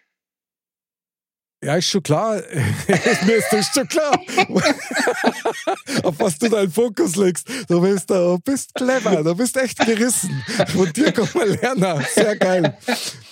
Ja, 1.62 1.76
ist 1.76 1.88
schon 1.88 2.02
klar. 2.02 2.37
Mir 3.26 3.37
ist 3.37 3.52
das 3.52 3.66
schon 3.66 3.87
klar. 3.87 4.19
Auf 6.04 6.19
was 6.19 6.38
du 6.38 6.49
deinen 6.49 6.71
Fokus 6.71 7.16
legst. 7.16 7.47
Du 7.69 7.83
bist, 7.83 8.09
du 8.09 8.38
bist 8.42 8.75
clever, 8.75 9.23
du 9.23 9.35
bist 9.35 9.59
echt 9.59 9.78
gerissen. 9.78 10.42
Von 10.69 10.90
dir 10.90 11.12
kann 11.12 11.28
man 11.35 11.49
lernen. 11.49 12.07
Sehr 12.14 12.37
geil. 12.37 12.78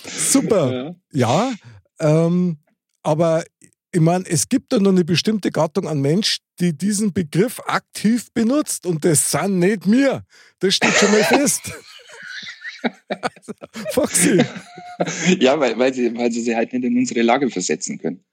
Super. 0.05 0.95
Ja, 1.11 1.53
ähm, 1.99 2.59
aber 3.01 3.43
ich 3.91 4.01
meine, 4.01 4.25
es 4.27 4.47
gibt 4.47 4.71
da 4.71 4.79
noch 4.79 4.91
eine 4.91 5.03
bestimmte 5.03 5.51
Gattung 5.51 5.87
an 5.87 6.01
Mensch, 6.01 6.39
die 6.59 6.77
diesen 6.77 7.11
Begriff 7.11 7.59
aktiv 7.65 8.31
benutzt 8.33 8.85
und 8.85 9.03
das 9.03 9.31
sind 9.31 9.59
nicht 9.59 9.85
mir. 9.87 10.23
Das 10.59 10.75
steht 10.75 10.93
schon 10.93 11.11
mal 11.11 11.23
fest. 11.23 11.71
Foxy. 13.91 14.43
Ja, 15.39 15.59
weil, 15.59 15.77
weil, 15.77 15.93
sie, 15.93 16.15
weil 16.15 16.31
sie 16.31 16.41
sich 16.41 16.55
halt 16.55 16.71
nicht 16.73 16.83
in 16.83 16.97
unsere 16.97 17.21
Lage 17.21 17.49
versetzen 17.49 17.97
können. 17.97 18.23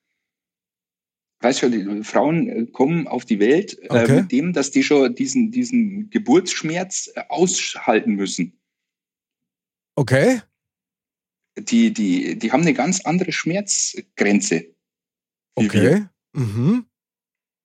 Weißt 1.40 1.62
du, 1.62 1.70
die 1.70 2.02
Frauen 2.04 2.48
äh, 2.48 2.66
kommen 2.66 3.06
auf 3.06 3.24
die 3.24 3.38
Welt 3.38 3.78
äh, 3.82 3.86
okay. 3.90 4.22
mit 4.22 4.32
dem, 4.32 4.52
dass 4.52 4.70
die 4.70 4.82
schon 4.82 5.14
diesen, 5.14 5.50
diesen 5.50 6.10
Geburtsschmerz 6.10 7.10
äh, 7.14 7.22
aushalten 7.28 8.14
müssen. 8.14 8.58
Okay. 9.96 10.40
Die, 11.58 11.92
die, 11.92 12.38
die 12.38 12.52
haben 12.52 12.62
eine 12.62 12.74
ganz 12.74 13.00
andere 13.02 13.32
Schmerzgrenze. 13.32 14.75
Okay. 15.56 16.04
Mhm. 16.34 16.84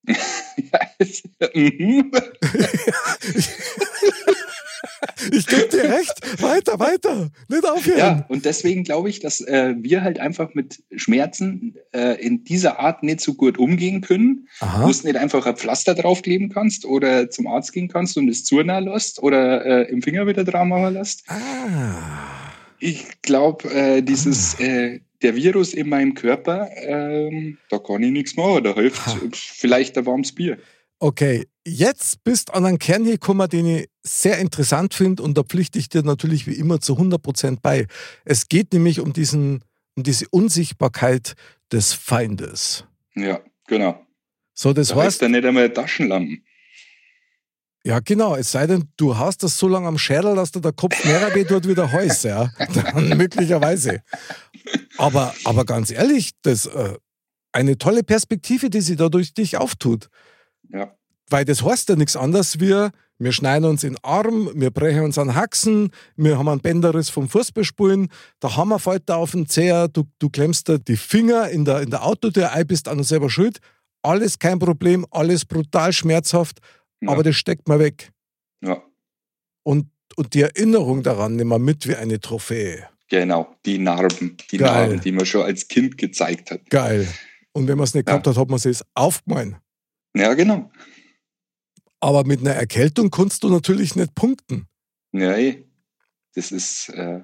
ja, 0.06 0.80
mhm. 1.54 2.10
ich 5.30 5.46
gebe 5.46 5.68
dir 5.68 5.84
recht. 5.84 6.42
Weiter, 6.42 6.80
weiter. 6.80 7.30
Nicht 7.48 7.64
aufhören. 7.64 7.98
Ja, 7.98 8.24
und 8.28 8.44
deswegen 8.46 8.82
glaube 8.84 9.10
ich, 9.10 9.20
dass 9.20 9.40
äh, 9.42 9.74
wir 9.78 10.02
halt 10.02 10.18
einfach 10.18 10.54
mit 10.54 10.82
Schmerzen 10.96 11.76
äh, 11.92 12.20
in 12.20 12.44
dieser 12.44 12.80
Art 12.80 13.02
nicht 13.02 13.20
so 13.20 13.34
gut 13.34 13.58
umgehen 13.58 14.00
können. 14.00 14.48
Aha. 14.60 14.86
Du 14.86 14.88
nicht 14.88 15.16
einfach 15.16 15.44
ein 15.46 15.56
Pflaster 15.56 15.94
draufkleben 15.94 16.48
kannst 16.48 16.84
oder 16.86 17.30
zum 17.30 17.46
Arzt 17.46 17.72
gehen 17.72 17.88
kannst 17.88 18.16
und 18.16 18.28
es 18.28 18.44
zunahen 18.44 18.84
lässt 18.84 19.22
oder 19.22 19.64
äh, 19.64 19.90
im 19.90 20.02
Finger 20.02 20.26
wieder 20.26 20.44
dran 20.44 20.68
machen 20.68 20.94
lässt. 20.94 21.24
Ah. 21.28 22.52
Ich 22.78 23.22
glaube, 23.22 23.70
äh, 23.72 24.02
dieses, 24.02 24.56
ah. 24.60 24.96
Der 25.22 25.34
Virus 25.36 25.74
in 25.74 25.88
meinem 25.88 26.14
Körper, 26.14 26.68
ähm, 26.76 27.58
da 27.70 27.78
kann 27.78 28.02
ich 28.02 28.10
nichts 28.10 28.36
machen. 28.36 28.64
Da 28.64 28.74
hilft 28.74 29.06
ha. 29.06 29.18
vielleicht 29.32 29.96
ein 29.96 30.06
warmes 30.06 30.34
Bier. 30.34 30.58
Okay, 30.98 31.46
jetzt 31.66 32.22
bist 32.22 32.54
an 32.54 32.64
einen 32.64 32.78
Kern 32.78 33.04
gekommen, 33.04 33.48
den 33.48 33.66
ich 33.66 33.88
sehr 34.04 34.38
interessant 34.38 34.94
finde 34.94 35.22
und 35.22 35.36
da 35.36 35.42
pflichte 35.42 35.78
ich 35.78 35.88
dir 35.88 36.02
natürlich 36.02 36.46
wie 36.46 36.54
immer 36.54 36.80
zu 36.80 36.94
100% 36.94 37.58
bei. 37.60 37.86
Es 38.24 38.48
geht 38.48 38.72
nämlich 38.72 39.00
um, 39.00 39.12
diesen, 39.12 39.64
um 39.96 40.04
diese 40.04 40.28
Unsichtbarkeit 40.30 41.34
des 41.72 41.92
Feindes. 41.92 42.84
Ja, 43.14 43.40
genau. 43.66 44.06
So, 44.54 44.72
das 44.72 44.88
da 44.88 44.96
heißt. 44.96 45.06
heißt 45.06 45.22
ja 45.22 45.28
nicht 45.28 45.44
einmal 45.44 45.72
Taschenlampen. 45.72 46.44
Ja, 47.84 47.98
genau. 47.98 48.36
Es 48.36 48.52
sei 48.52 48.66
denn, 48.66 48.88
du 48.96 49.18
hast 49.18 49.42
das 49.42 49.58
so 49.58 49.66
lange 49.66 49.88
am 49.88 49.98
Schädel, 49.98 50.36
dass 50.36 50.52
dir 50.52 50.60
der 50.60 50.72
Kopf 50.72 51.04
mehr 51.04 51.34
weh 51.34 51.44
tut 51.44 51.66
wie 51.66 51.74
der 51.74 51.90
Hals, 51.90 52.22
ja. 52.22 52.48
Dann 52.74 53.16
möglicherweise. 53.16 54.02
Aber, 55.02 55.34
aber 55.44 55.64
ganz 55.64 55.90
ehrlich, 55.90 56.30
das 56.42 56.66
äh, 56.66 56.94
eine 57.52 57.76
tolle 57.76 58.02
Perspektive, 58.02 58.70
die 58.70 58.80
sich 58.80 58.96
da 58.96 59.08
durch 59.08 59.34
dich 59.34 59.56
auftut. 59.58 60.08
Ja. 60.70 60.94
Weil 61.28 61.44
das 61.44 61.64
heißt 61.64 61.88
ja 61.88 61.96
nichts 61.96 62.16
anderes 62.16 62.60
wie, 62.60 62.88
wir 63.18 63.32
schneiden 63.32 63.68
uns 63.68 63.84
in 63.84 63.94
den 63.94 64.04
Arm, 64.04 64.50
wir 64.54 64.70
brechen 64.70 65.02
uns 65.02 65.18
an 65.18 65.34
Haxen, 65.34 65.90
wir 66.16 66.38
haben 66.38 66.48
einen 66.48 66.60
Bänderriss 66.60 67.10
vom 67.10 67.28
Fußballspulen, 67.28 68.08
der 68.42 68.56
Hammer 68.56 68.78
fällt 68.78 69.08
da 69.08 69.16
auf 69.16 69.32
den 69.32 69.46
Zeher, 69.46 69.88
du, 69.88 70.04
du 70.18 70.30
klemmst 70.30 70.68
da 70.68 70.78
die 70.78 70.96
Finger 70.96 71.48
in 71.48 71.64
der, 71.64 71.80
in 71.80 71.90
der 71.90 72.04
Autotür 72.04 72.52
ein, 72.52 72.66
bist 72.66 72.88
an 72.88 72.98
dir 72.98 73.04
selber 73.04 73.30
schuld. 73.30 73.58
Alles 74.02 74.38
kein 74.38 74.58
Problem, 74.58 75.06
alles 75.10 75.44
brutal 75.44 75.92
schmerzhaft, 75.92 76.58
ja. 77.00 77.10
aber 77.10 77.22
das 77.22 77.36
steckt 77.36 77.68
mal 77.68 77.78
weg. 77.78 78.10
Ja. 78.62 78.82
Und, 79.64 79.88
und 80.16 80.34
die 80.34 80.42
Erinnerung 80.42 81.02
daran 81.02 81.36
nehmen 81.36 81.50
wir 81.50 81.58
mit 81.58 81.86
wie 81.86 81.94
eine 81.94 82.20
Trophäe. 82.20 82.88
Genau, 83.08 83.54
die 83.66 83.78
Narben, 83.78 84.36
die 84.50 84.58
Geil. 84.58 84.88
Narben, 84.88 85.00
die 85.00 85.12
man 85.12 85.26
schon 85.26 85.42
als 85.42 85.68
Kind 85.68 85.98
gezeigt 85.98 86.50
hat. 86.50 86.68
Geil. 86.70 87.06
Und 87.52 87.68
wenn 87.68 87.76
man 87.76 87.84
es 87.84 87.94
nicht 87.94 88.06
ja. 88.06 88.12
gehabt 88.12 88.26
hat, 88.26 88.36
hat 88.36 88.48
man 88.48 88.58
es 88.62 88.84
aufgemalt. 88.94 89.56
Ja, 90.14 90.34
genau. 90.34 90.70
Aber 92.00 92.24
mit 92.24 92.40
einer 92.40 92.54
Erkältung 92.54 93.10
kannst 93.10 93.44
du 93.44 93.50
natürlich 93.50 93.94
nicht 93.96 94.14
punkten. 94.14 94.66
Ja, 95.12 95.36
eh. 95.36 95.64
das 96.34 96.50
ist. 96.52 96.88
Äh 96.88 97.22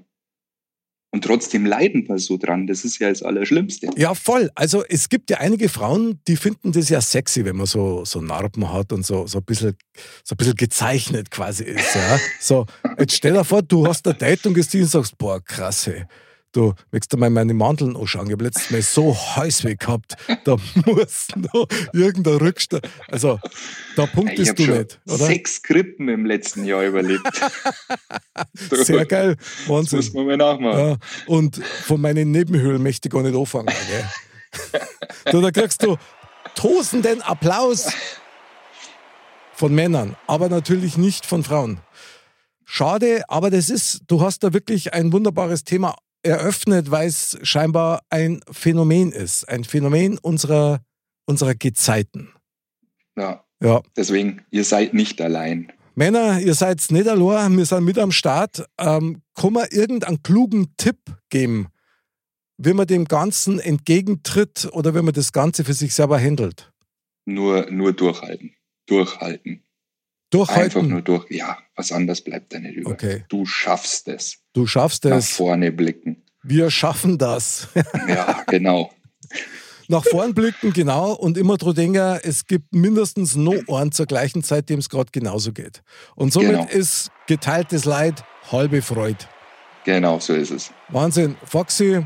und 1.11 1.25
trotzdem 1.25 1.64
leiden 1.64 2.07
wir 2.09 2.18
so 2.18 2.37
dran. 2.37 2.66
Das 2.66 2.85
ist 2.85 2.99
ja 2.99 3.09
das 3.09 3.23
Allerschlimmste. 3.23 3.88
Ja, 3.97 4.14
voll. 4.14 4.51
Also 4.55 4.85
es 4.87 5.09
gibt 5.09 5.31
ja 5.31 5.38
einige 5.38 5.68
Frauen, 5.68 6.21
die 6.29 6.37
finden 6.37 6.73
das 6.73 6.90
ja 6.90 7.01
sexy, 7.01 7.44
wenn 7.44 7.57
man 7.57 7.66
so, 7.66 8.05
so 8.05 8.21
Narben 8.21 8.71
hat 8.71 8.92
und 8.92 9.07
so, 9.07 9.27
so, 9.27 9.38
ein 9.38 9.44
bisschen, 9.44 9.77
so 10.23 10.35
ein 10.35 10.37
bisschen 10.37 10.55
gezeichnet 10.55 11.31
quasi 11.31 11.64
ist. 11.64 11.94
Ja? 11.94 12.18
So, 12.40 12.66
jetzt 12.99 13.14
stell 13.14 13.33
dir 13.33 13.44
vor, 13.44 13.62
du 13.62 13.87
hast 13.87 14.07
eine 14.07 14.16
Date 14.16 14.47
und 14.47 14.55
gehst 14.55 14.75
und 14.75 14.85
sagst, 14.85 15.16
boah, 15.16 15.42
krasse 15.42 16.07
du 16.53 16.75
möchtest 16.91 17.17
mal 17.19 17.31
meine 17.31 17.55
Mandeln 17.55 17.97
anschauen. 17.97 18.27
Ich 18.27 18.33
habe 18.33 18.45
letztes 18.45 18.71
Mal 18.71 18.83
so 18.83 19.15
Heißweh 19.15 19.77
gehabt, 19.77 20.17
da 20.45 20.57
muss 20.87 21.29
noch 21.37 21.67
irgendein 21.93 22.37
Rückstand. 22.37 22.89
Also, 23.09 23.39
da 23.97 24.07
punktest 24.07 24.59
du 24.59 24.67
nicht, 24.67 25.01
oder? 25.07 25.17
Sechs 25.17 25.63
Krippen 25.63 26.09
im 26.09 26.27
letzten 26.27 26.65
Jahr 26.65 26.85
überlebt. 26.85 27.23
Sehr 28.71 29.07
geil, 29.07 29.37
Wahnsinn. 29.67 29.99
Das 29.99 30.07
muss 30.07 30.15
man 30.15 30.27
mal 30.27 30.37
nachmachen. 30.37 30.79
Ja, 30.79 30.97
und 31.27 31.57
von 31.65 32.01
meinen 32.01 32.31
Nebenhöhlen 32.31 32.83
möchte 32.83 33.09
ich 33.09 33.13
gar 33.13 33.23
nicht 33.23 33.37
anfangen. 33.37 33.67
Gell? 33.67 34.81
du, 35.33 35.41
da 35.41 35.51
kriegst 35.51 35.83
du 35.83 35.97
tosenden 36.55 37.23
Applaus 37.23 37.93
von 39.53 39.75
Männern, 39.75 40.17
aber 40.27 40.49
natürlich 40.49 40.97
nicht 40.97 41.27
von 41.27 41.43
Frauen. 41.43 41.81
Schade, 42.65 43.23
aber 43.29 43.51
das 43.51 43.71
ist, 43.71 44.03
du 44.09 44.21
hast 44.21 44.45
da 44.45 44.53
wirklich 44.53 44.93
ein 44.93 45.13
wunderbares 45.13 45.65
Thema 45.65 45.97
eröffnet, 46.23 46.91
weil 46.91 47.09
es 47.09 47.39
scheinbar 47.43 48.03
ein 48.11 48.41
Phänomen 48.51 49.13
ist. 49.13 49.49
Ein 49.49 49.65
Phänomen 49.65 50.19
unserer, 50.19 50.81
unserer 51.27 51.55
Gezeiten. 51.55 52.31
Ja. 53.17 53.45
ja. 53.63 53.83
Deswegen, 53.97 54.43
ihr 54.51 54.65
seid 54.65 54.95
nicht 54.95 55.21
allein. 55.21 55.73
Männer, 55.95 56.41
ihr 56.41 56.55
seid 56.55 56.85
nicht 56.91 57.09
allein, 57.09 57.57
wir 57.57 57.67
sind 57.67 57.85
mit 57.85 57.99
am 57.99 58.13
Start. 58.13 58.65
Ähm, 58.79 59.23
kann 59.35 59.53
man 59.53 59.67
irgendeinen 59.71 60.23
klugen 60.23 60.75
Tipp 60.77 60.99
geben, 61.29 61.69
wie 62.57 62.73
man 62.73 62.87
dem 62.87 63.07
Ganzen 63.07 63.59
entgegentritt 63.59 64.69
oder 64.73 64.95
wie 64.95 65.03
man 65.03 65.15
das 65.15 65.33
Ganze 65.33 65.65
für 65.65 65.75
sich 65.75 65.95
selber 65.95 66.21
handelt? 66.21 66.73
Nur, 67.25 67.71
nur 67.71 67.93
durchhalten. 67.93 68.55
Durchhalten. 68.87 69.65
Durchhalten. 70.31 70.64
Einfach 70.64 70.83
nur 70.83 71.03
durch. 71.03 71.31
Ja, 71.31 71.59
was 71.75 71.93
anderes 71.93 72.21
bleibt 72.21 72.53
da 72.53 72.59
nicht 72.59 72.77
über. 72.77 72.91
Okay. 72.91 73.25
Du 73.29 73.47
schaffst 73.47 74.09
es. 74.09 74.38
Du 74.53 74.67
schaffst 74.67 75.05
es. 75.05 75.11
Nach 75.11 75.37
vorne 75.37 75.73
blicken. 75.73 76.23
Wir 76.43 76.71
schaffen 76.71 77.19
das. 77.19 77.69
ja, 78.09 78.45
genau. 78.47 78.91
Nach 79.91 80.05
vorn 80.05 80.35
blicken, 80.35 80.75
genau. 80.75 81.12
Und 81.14 81.38
immer 81.38 81.57
dran 81.57 81.75
denken, 81.75 82.21
es 82.23 82.47
gibt 82.47 82.75
mindestens 82.75 83.37
noch 83.37 83.67
einen 83.69 83.91
zur 83.91 84.05
gleichen 84.05 84.43
Zeit, 84.43 84.69
dem 84.69 84.81
es 84.81 84.91
gerade 84.91 85.11
genauso 85.11 85.53
geht. 85.53 85.83
Und 86.14 86.31
somit 86.31 86.51
genau. 86.51 86.67
ist 86.67 87.11
geteiltes 87.27 87.87
Leid 87.87 88.23
halbe 88.53 88.83
Freude. 88.83 89.25
Genau, 89.85 90.21
so 90.21 90.35
ist 90.35 90.51
es. 90.51 90.71
Wahnsinn. 90.91 91.37
Foxy, 91.45 92.05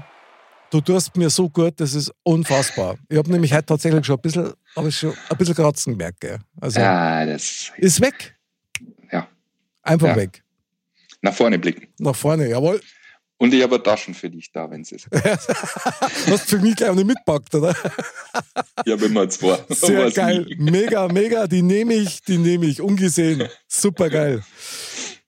du 0.71 0.81
tust 0.81 1.17
mir 1.17 1.29
so 1.29 1.51
gut, 1.51 1.75
das 1.81 1.95
ist 1.95 2.13
unfassbar. 2.23 2.97
Ich 3.09 3.19
habe 3.19 3.33
nämlich 3.33 3.53
heute 3.53 3.67
tatsächlich 3.67 4.07
schon 4.07 4.17
ein 4.17 4.23
bisschen, 4.23 4.53
aber 4.75 4.91
schon 4.91 5.15
ein 5.29 5.37
bisschen 5.37 5.55
Kratzen 5.55 5.93
gemerkt. 5.97 6.21
Gell? 6.21 6.39
Also, 6.61 6.81
ja, 6.81 7.27
das 7.27 7.73
ist 7.77 8.01
weg. 8.01 8.37
Ja. 9.11 9.29
Einfach 9.83 10.09
ja. 10.09 10.17
weg. 10.17 10.43
Nach 11.21 11.35
vorne 11.35 11.59
blicken. 11.59 11.89
Nach 11.99 12.17
vorne, 12.17 12.49
jawohl. 12.49 12.81
Und 13.39 13.53
ich 13.53 13.63
habe 13.63 13.83
Taschen 13.83 14.15
für 14.15 14.31
dich 14.31 14.53
da, 14.53 14.71
wenn 14.71 14.83
es 14.83 14.93
ist. 14.93 15.09
Hast 15.13 16.29
du 16.29 16.37
für 16.39 16.59
mich 16.59 16.77
gleich 16.77 16.91
eine 16.91 17.05
mitpackt, 17.05 17.53
oder? 17.57 17.75
ich 18.85 18.93
habe 18.93 19.05
immer 19.07 19.29
zwei. 19.29 19.59
Sehr 19.69 20.11
geil. 20.13 20.47
Nie. 20.49 20.71
Mega, 20.71 21.09
mega. 21.09 21.49
Die 21.49 21.63
nehme 21.63 21.95
ich, 21.95 22.23
die 22.23 22.39
nehme 22.39 22.67
ich. 22.67 22.81
Ungesehen. 22.81 23.49
Super 23.67 24.11
geil. 24.11 24.45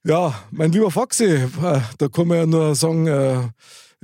Ja, 0.05 0.45
mein 0.53 0.71
lieber 0.71 0.93
Foxy, 0.93 1.25
äh, 1.25 1.49
da 1.99 2.09
kann 2.09 2.29
man 2.29 2.39
ja 2.39 2.47
nur 2.47 2.75
sagen, 2.77 3.07
äh, 3.07 3.49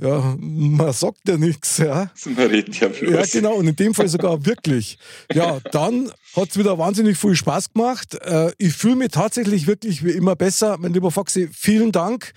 ja, 0.01 0.35
man 0.39 0.91
sagt 0.93 1.27
ja 1.27 1.37
nichts. 1.37 1.77
Ja. 1.77 2.09
Man 2.25 2.47
redet 2.47 2.79
ja 2.79 2.87
bloß. 2.87 3.11
Ja, 3.11 3.39
genau, 3.39 3.53
und 3.55 3.67
in 3.67 3.75
dem 3.75 3.93
Fall 3.93 4.07
sogar 4.07 4.45
wirklich. 4.45 4.97
Ja, 5.31 5.59
dann 5.71 6.11
hat 6.35 6.49
es 6.49 6.57
wieder 6.57 6.77
wahnsinnig 6.77 7.17
viel 7.17 7.35
Spaß 7.35 7.73
gemacht. 7.73 8.15
Äh, 8.15 8.51
ich 8.57 8.73
fühle 8.73 8.95
mich 8.95 9.09
tatsächlich 9.09 9.67
wirklich 9.67 10.03
wie 10.03 10.11
immer 10.11 10.35
besser. 10.35 10.77
Mein 10.79 10.93
lieber 10.93 11.11
Foxy, 11.11 11.47
vielen 11.51 11.91
Dank. 11.91 12.33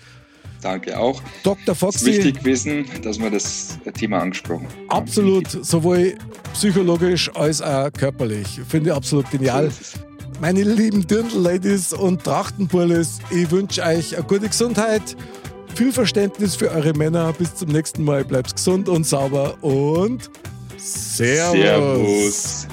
Danke 0.60 0.98
auch. 0.98 1.22
Dr. 1.42 1.74
Foxy. 1.74 1.96
Es 1.96 2.02
ist 2.02 2.24
wichtig 2.24 2.38
gewesen, 2.40 2.86
dass 3.02 3.18
wir 3.18 3.30
das 3.30 3.78
Thema 3.98 4.20
angesprochen 4.20 4.66
haben. 4.66 4.90
Absolut, 4.90 5.50
sowohl 5.50 6.16
psychologisch 6.52 7.30
als 7.34 7.62
auch 7.62 7.90
körperlich. 7.92 8.60
Finde 8.68 8.90
ich 8.90 8.96
absolut 8.96 9.30
genial. 9.30 9.70
Meine 10.40 10.62
lieben 10.62 11.06
Dirndl-Ladies 11.06 11.92
und 11.92 12.24
Trachtenburles, 12.24 13.20
ich 13.30 13.50
wünsche 13.50 13.82
euch 13.82 14.16
eine 14.16 14.26
gute 14.26 14.48
Gesundheit, 14.48 15.16
viel 15.76 15.92
Verständnis 15.92 16.56
für 16.56 16.70
eure 16.70 16.92
Männer. 16.92 17.32
Bis 17.32 17.54
zum 17.54 17.68
nächsten 17.70 18.04
Mal. 18.04 18.24
Bleibt 18.24 18.54
gesund 18.54 18.88
und 18.88 19.06
sauber 19.06 19.56
und 19.62 20.30
Servus. 20.76 21.52
Servus. 21.52 22.66